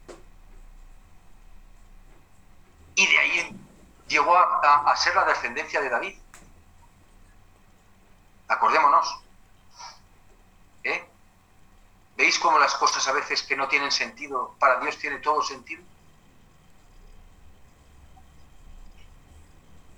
Y 2.97 3.07
de 3.07 3.19
ahí 3.19 3.61
llegó 4.09 4.37
a, 4.37 4.97
ser 4.97 5.15
la 5.15 5.25
descendencia 5.25 5.81
de 5.81 5.89
David. 5.89 6.19
Acordémonos. 8.49 9.21
¿Eh? 10.83 11.09
¿Veis 12.17 12.39
cómo 12.41 12.59
las 12.59 12.75
cosas 12.75 13.07
a 13.09 13.13
veces 13.13 13.43
que 13.45 13.57
no 13.57 13.69
tienen 13.69 13.93
sentido, 13.93 14.55
para 14.59 14.81
Dios 14.81 14.99
tiene 14.99 15.19
todo 15.19 15.41
sentido? 15.41 15.83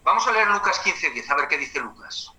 Vamos 0.04 0.26
a 0.26 0.32
leer 0.32 0.48
Lucas 0.48 0.80
15:10, 0.84 1.30
a 1.30 1.34
ver 1.34 1.48
qué 1.48 1.59
dice 1.59 1.80
Lucas. 1.80 2.32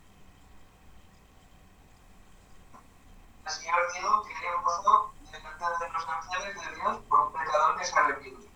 El 3.47 3.53
Señor 3.53 3.93
dijo 3.93 4.23
que 4.23 4.33
era 4.45 4.57
un 4.57 4.63
gozo 4.63 5.13
de 5.31 5.41
cantar 5.41 5.79
de 5.79 5.89
los 5.89 6.05
canciones 6.05 6.53
de 6.53 6.75
Dios 6.75 6.97
por 7.07 7.19
un 7.21 7.31
pecador 7.31 7.77
que 7.77 7.85
se 7.85 7.97
arrepiente. 7.97 8.49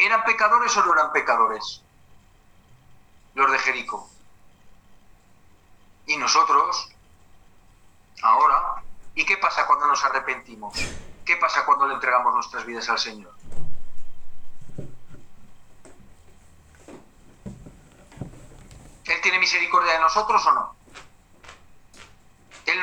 ¿Eran 0.00 0.24
pecadores 0.24 0.76
o 0.76 0.84
no 0.84 0.92
eran 0.92 1.12
pecadores? 1.12 1.82
Los 3.34 3.52
de 3.52 3.58
Jericó. 3.60 4.10
Y 6.06 6.16
nosotros, 6.16 6.88
ahora, 8.24 8.82
¿y 9.14 9.24
qué 9.24 9.36
pasa 9.36 9.64
cuando 9.68 9.86
nos 9.86 10.04
arrepentimos? 10.04 10.74
¿Qué 11.24 11.36
pasa 11.36 11.64
cuando 11.64 11.86
le 11.86 11.94
entregamos 11.94 12.34
nuestras 12.34 12.66
vidas 12.66 12.88
al 12.88 12.98
Señor? 12.98 13.32
¿Él 19.04 19.20
tiene 19.22 19.38
misericordia 19.38 19.92
de 19.92 20.00
nosotros 20.00 20.44
o 20.44 20.52
no? 20.52 20.75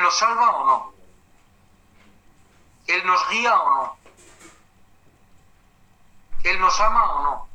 ¿Él 0.04 0.08
nos 0.10 0.18
salva 0.18 0.50
o 0.50 0.66
no? 0.66 0.92
¿Él 2.86 3.06
nos 3.06 3.28
guía 3.30 3.58
o 3.58 3.74
no? 3.74 3.96
¿Él 6.42 6.60
nos 6.60 6.78
ama 6.78 7.14
o 7.14 7.22
no? 7.22 7.48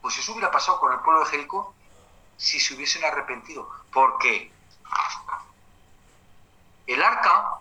Pues 0.00 0.16
eso 0.16 0.30
hubiera 0.30 0.52
pasado 0.52 0.78
con 0.78 0.92
el 0.92 1.00
pueblo 1.00 1.24
de 1.24 1.30
Jericó 1.30 1.74
si 2.36 2.60
se 2.60 2.72
hubiesen 2.72 3.04
arrepentido. 3.04 3.68
Porque 3.92 4.52
el 6.86 7.02
arca 7.02 7.58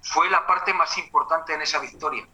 fue 0.00 0.30
la 0.30 0.46
parte 0.46 0.72
más 0.72 0.96
importante 0.96 1.52
en 1.52 1.60
esa 1.60 1.78
victoria. 1.78 2.26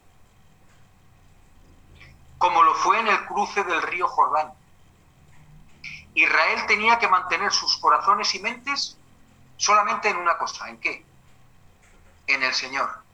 Como 2.38 2.62
lo 2.62 2.76
fue 2.76 3.01
en 3.01 3.09
el 3.09 3.26
cruce 3.26 3.64
del 3.64 3.82
río 3.82 4.07
Jordán. 4.07 4.55
Israel 6.14 6.66
tenía 6.66 6.98
que 6.98 7.08
mantener 7.08 7.52
sus 7.52 7.76
corazones 7.78 8.34
y 8.34 8.40
mentes 8.40 8.96
solamente 9.56 10.08
en 10.08 10.16
una 10.16 10.38
cosa. 10.38 10.68
¿En 10.68 10.78
qué? 10.78 11.04
En 12.26 12.42
el 12.42 12.54
Señor 12.54 13.04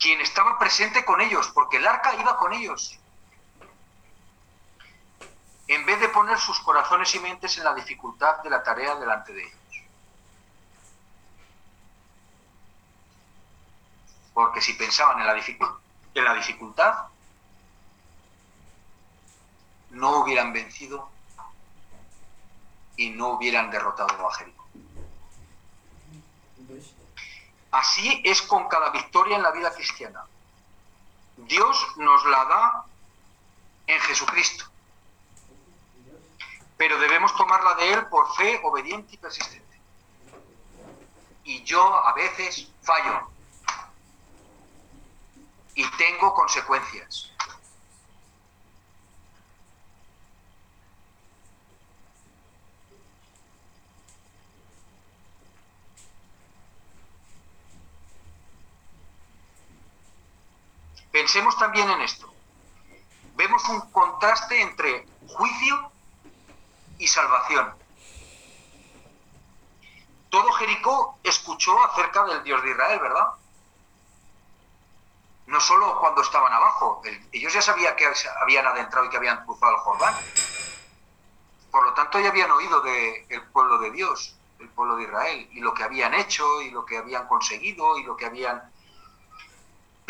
quien 0.00 0.18
estaba 0.22 0.58
presente 0.58 1.04
con 1.04 1.20
ellos, 1.20 1.50
porque 1.54 1.76
el 1.76 1.86
arca 1.86 2.14
iba 2.14 2.38
con 2.38 2.54
ellos. 2.54 2.98
En 5.68 5.84
vez 5.84 6.00
de 6.00 6.08
poner 6.08 6.38
sus 6.38 6.58
corazones 6.60 7.14
y 7.14 7.20
mentes 7.20 7.58
en 7.58 7.64
la 7.64 7.74
dificultad 7.74 8.42
de 8.42 8.50
la 8.50 8.62
tarea 8.62 8.96
delante 8.96 9.32
de 9.32 9.44
ellos. 9.44 9.60
Porque 14.32 14.62
si 14.62 14.72
pensaban 14.72 15.20
en 15.20 15.26
la, 15.26 15.34
en 15.34 16.24
la 16.24 16.34
dificultad, 16.34 16.94
no 19.90 20.20
hubieran 20.20 20.52
vencido 20.52 21.10
y 22.96 23.10
no 23.10 23.30
hubieran 23.30 23.70
derrotado 23.70 24.28
a 24.28 24.34
Jericó. 24.34 24.66
Así 27.70 28.20
es 28.24 28.42
con 28.42 28.68
cada 28.68 28.90
victoria 28.90 29.36
en 29.36 29.42
la 29.42 29.52
vida 29.52 29.72
cristiana. 29.72 30.24
Dios 31.36 31.86
nos 31.96 32.24
la 32.26 32.44
da 32.44 32.84
en 33.86 34.00
Jesucristo. 34.00 34.64
Pero 36.76 36.98
debemos 36.98 37.34
tomarla 37.36 37.74
de 37.74 37.92
Él 37.92 38.06
por 38.06 38.34
fe 38.34 38.60
obediente 38.64 39.14
y 39.14 39.18
persistente. 39.18 39.80
Y 41.44 41.62
yo 41.62 41.82
a 41.82 42.12
veces 42.14 42.70
fallo. 42.82 43.30
Y 45.74 45.88
tengo 45.92 46.34
consecuencias. 46.34 47.32
Pensemos 61.32 61.56
también 61.58 61.88
en 61.88 62.00
esto. 62.00 62.28
Vemos 63.36 63.62
un 63.68 63.80
contraste 63.92 64.60
entre 64.62 65.06
juicio 65.28 65.92
y 66.98 67.06
salvación. 67.06 67.72
Todo 70.28 70.50
Jericó 70.54 71.20
escuchó 71.22 71.80
acerca 71.84 72.24
del 72.24 72.42
Dios 72.42 72.60
de 72.64 72.70
Israel, 72.72 72.98
¿verdad? 72.98 73.28
No 75.46 75.60
solo 75.60 76.00
cuando 76.00 76.20
estaban 76.20 76.52
abajo, 76.52 77.00
el- 77.04 77.24
ellos 77.30 77.52
ya 77.52 77.62
sabían 77.62 77.94
que 77.94 78.12
habían 78.42 78.66
adentrado 78.66 79.06
y 79.06 79.10
que 79.10 79.16
habían 79.18 79.44
cruzado 79.46 79.70
el 79.76 79.78
Jordán. 79.82 80.16
Por 81.70 81.84
lo 81.84 81.94
tanto, 81.94 82.18
ya 82.18 82.30
habían 82.30 82.50
oído 82.50 82.80
del 82.80 83.42
pueblo 83.52 83.78
de 83.78 83.92
Dios, 83.92 84.34
el 84.58 84.68
pueblo 84.70 84.96
de 84.96 85.04
Israel, 85.04 85.48
y 85.52 85.60
lo 85.60 85.74
que 85.74 85.84
habían 85.84 86.12
hecho, 86.12 86.60
y 86.60 86.72
lo 86.72 86.84
que 86.84 86.98
habían 86.98 87.28
conseguido, 87.28 87.98
y 87.98 88.02
lo 88.02 88.16
que 88.16 88.26
habían 88.26 88.69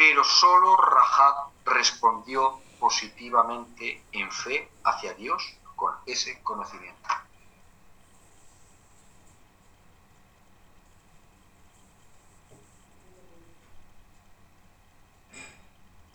pero 0.01 0.25
solo 0.25 0.77
Rahab 0.79 1.51
respondió 1.67 2.59
positivamente 2.79 4.03
en 4.13 4.33
fe 4.33 4.73
hacia 4.83 5.13
Dios 5.13 5.59
con 5.77 5.95
ese 6.07 6.43
conocimiento. 6.43 7.07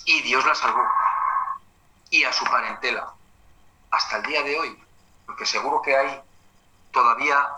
Y 0.06 0.24
Dios 0.24 0.44
la 0.48 0.56
salvó. 0.56 0.82
Y 2.10 2.24
a 2.24 2.34
su 2.34 2.44
parentela. 2.46 3.14
Hasta 3.92 4.18
el 4.18 4.24
día 4.24 4.42
de 4.42 4.60
hoy. 4.60 4.84
Porque 5.28 5.46
seguro 5.46 5.84
que 5.84 5.96
hay 5.96 6.22
todavía 6.92 7.50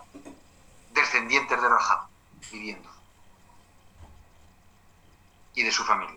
descendientes 0.91 1.61
de 1.61 1.69
Rahab 1.69 2.09
viviendo 2.51 2.97
y 5.57 5.63
de 5.63 5.71
su 5.71 5.83
familia. 5.83 6.16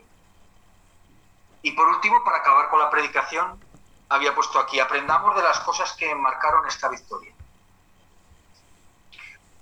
Y 1.63 1.73
por 1.73 1.89
último, 1.89 2.25
para 2.25 2.39
acabar 2.39 2.69
con 2.71 2.79
la 2.79 2.91
predicación, 2.91 3.63
había 4.09 4.35
puesto 4.35 4.59
aquí, 4.59 4.81
aprendamos 4.81 5.37
de 5.37 5.43
las 5.43 5.61
cosas 5.61 5.93
que 5.93 6.15
marcaron 6.15 6.67
esta 6.67 6.89
victoria. 6.89 7.33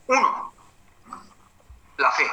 Uno, 0.07 0.53
la 1.99 2.11
fe. 2.13 2.31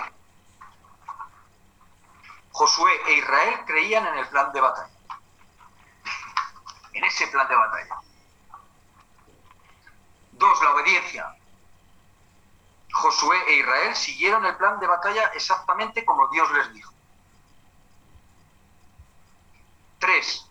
Josué 2.51 2.91
e 3.07 3.13
Israel 3.15 3.65
creían 3.65 4.07
en 4.07 4.17
el 4.17 4.27
plan 4.29 4.51
de 4.53 4.61
batalla. 4.61 4.93
En 6.93 7.03
ese 7.03 7.27
plan 7.27 7.47
de 7.49 7.55
batalla. 7.55 7.95
Dos, 10.31 10.61
la 10.61 10.71
obediencia. 10.71 11.35
Josué 12.93 13.37
e 13.47 13.55
Israel 13.55 13.93
siguieron 13.93 14.45
el 14.45 14.55
plan 14.55 14.79
de 14.79 14.87
batalla 14.87 15.25
exactamente 15.33 16.05
como 16.05 16.29
Dios 16.29 16.49
les 16.53 16.73
dijo. 16.73 16.94
Tres, 20.05 20.47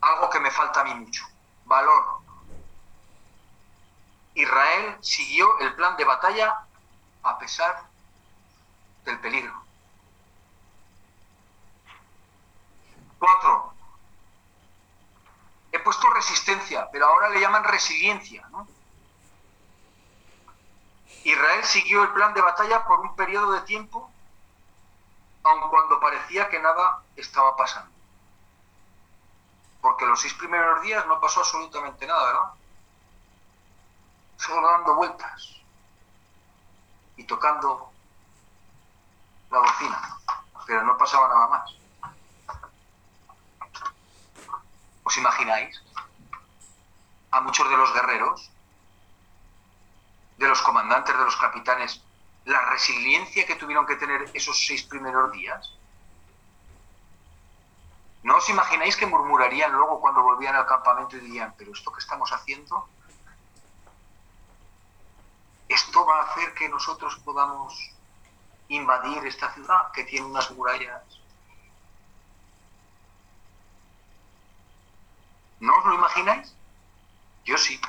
algo 0.00 0.30
que 0.30 0.38
me 0.38 0.48
falta 0.48 0.82
a 0.82 0.84
mí 0.84 0.94
mucho, 0.94 1.26
valor. 1.64 2.20
Israel 4.32 4.96
siguió 5.00 5.58
el 5.58 5.74
plan 5.74 5.96
de 5.96 6.04
batalla 6.04 6.64
a 7.24 7.36
pesar 7.36 7.82
del 9.04 9.18
peligro. 9.18 9.60
Cuatro. 13.18 13.74
He 15.72 15.80
puesto 15.80 16.08
resistencia, 16.10 16.88
pero 16.92 17.06
ahora 17.06 17.30
le 17.30 17.40
llaman 17.40 17.64
resiliencia. 17.64 18.46
¿no? 18.52 18.68
Israel 21.24 21.64
siguió 21.64 22.04
el 22.04 22.10
plan 22.10 22.32
de 22.34 22.40
batalla 22.40 22.84
por 22.84 23.00
un 23.00 23.16
periodo 23.16 23.50
de 23.50 23.62
tiempo, 23.62 24.12
aun 25.42 25.70
cuando 25.70 25.98
parecía 25.98 26.48
que 26.48 26.60
nada 26.60 27.02
estaba 27.16 27.56
pasando. 27.56 27.93
Porque 29.84 30.06
los 30.06 30.18
seis 30.18 30.32
primeros 30.32 30.80
días 30.80 31.06
no 31.06 31.20
pasó 31.20 31.40
absolutamente 31.40 32.06
nada, 32.06 32.24
¿verdad? 32.24 32.54
Solo 34.38 34.66
dando 34.66 34.94
vueltas 34.94 35.56
y 37.18 37.24
tocando 37.24 37.92
la 39.50 39.58
bocina, 39.58 40.16
pero 40.66 40.84
no 40.84 40.96
pasaba 40.96 41.28
nada 41.28 41.48
más. 41.48 41.74
¿Os 45.02 45.18
imagináis? 45.18 45.78
A 47.32 47.42
muchos 47.42 47.68
de 47.68 47.76
los 47.76 47.92
guerreros, 47.92 48.50
de 50.38 50.48
los 50.48 50.62
comandantes, 50.62 51.14
de 51.14 51.24
los 51.24 51.36
capitanes, 51.36 52.02
la 52.46 52.70
resiliencia 52.70 53.44
que 53.44 53.56
tuvieron 53.56 53.84
que 53.84 53.96
tener 53.96 54.30
esos 54.32 54.64
seis 54.66 54.82
primeros 54.84 55.30
días. 55.32 55.74
¿No 58.24 58.38
os 58.38 58.48
imagináis 58.48 58.96
que 58.96 59.06
murmurarían 59.06 59.70
luego 59.70 60.00
cuando 60.00 60.22
volvían 60.22 60.56
al 60.56 60.66
campamento 60.66 61.16
y 61.16 61.20
dirían, 61.20 61.54
pero 61.58 61.72
esto 61.72 61.92
que 61.92 62.00
estamos 62.00 62.32
haciendo, 62.32 62.88
esto 65.68 66.06
va 66.06 66.20
a 66.20 66.24
hacer 66.24 66.54
que 66.54 66.70
nosotros 66.70 67.16
podamos 67.22 67.74
invadir 68.68 69.26
esta 69.26 69.52
ciudad 69.52 69.92
que 69.92 70.04
tiene 70.04 70.26
unas 70.26 70.50
murallas 70.52 71.02
¿No 75.60 75.76
os 75.78 75.84
lo 75.86 75.94
imagináis? 75.94 76.54
Yo 77.44 77.56
sí. 77.56 77.80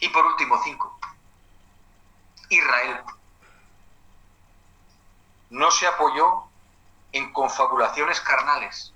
Y 0.00 0.08
por 0.08 0.24
último, 0.24 0.58
cinco. 0.64 0.98
Israel 2.48 3.04
no 5.52 5.70
se 5.70 5.86
apoyó 5.86 6.44
en 7.12 7.30
confabulaciones 7.32 8.20
carnales, 8.22 8.92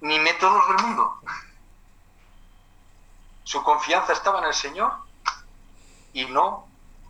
ni 0.00 0.18
métodos 0.18 0.66
del 0.68 0.84
mundo. 0.84 1.20
Su 3.44 3.62
confianza 3.62 4.12
estaba 4.12 4.40
en 4.40 4.46
el 4.46 4.54
Señor 4.54 4.92
y 6.12 6.26
no 6.26 6.66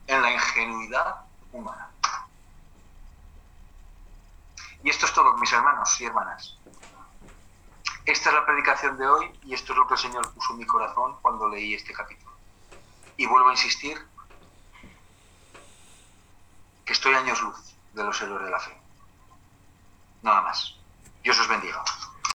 en 0.06 0.20
la 0.20 0.30
ingenuidad 0.30 1.24
humana. 1.52 1.88
Y 4.82 4.90
esto 4.90 5.06
es 5.06 5.14
todo, 5.14 5.34
mis 5.38 5.52
hermanos 5.52 5.98
y 6.02 6.04
hermanas. 6.04 6.58
Esta 8.04 8.28
es 8.28 8.34
la 8.34 8.44
predicación 8.44 8.98
de 8.98 9.08
hoy 9.08 9.40
y 9.42 9.54
esto 9.54 9.72
es 9.72 9.78
lo 9.78 9.86
que 9.86 9.94
el 9.94 10.00
Señor 10.00 10.34
puso 10.34 10.52
en 10.52 10.58
mi 10.58 10.66
corazón 10.66 11.16
cuando 11.22 11.48
leí 11.48 11.72
este 11.72 11.94
capítulo. 11.94 12.32
Y 13.16 13.24
vuelvo 13.24 13.48
a 13.48 13.52
insistir 13.52 14.06
que 16.84 16.92
estoy 16.92 17.14
años 17.14 17.40
luz 17.42 17.56
de 17.94 18.04
los 18.04 18.20
héroes 18.20 18.44
de 18.44 18.50
la 18.50 18.60
fe. 18.60 18.76
Nada 20.22 20.42
más. 20.42 20.76
Dios 21.22 21.38
os 21.38 21.48
bendiga. 21.48 21.82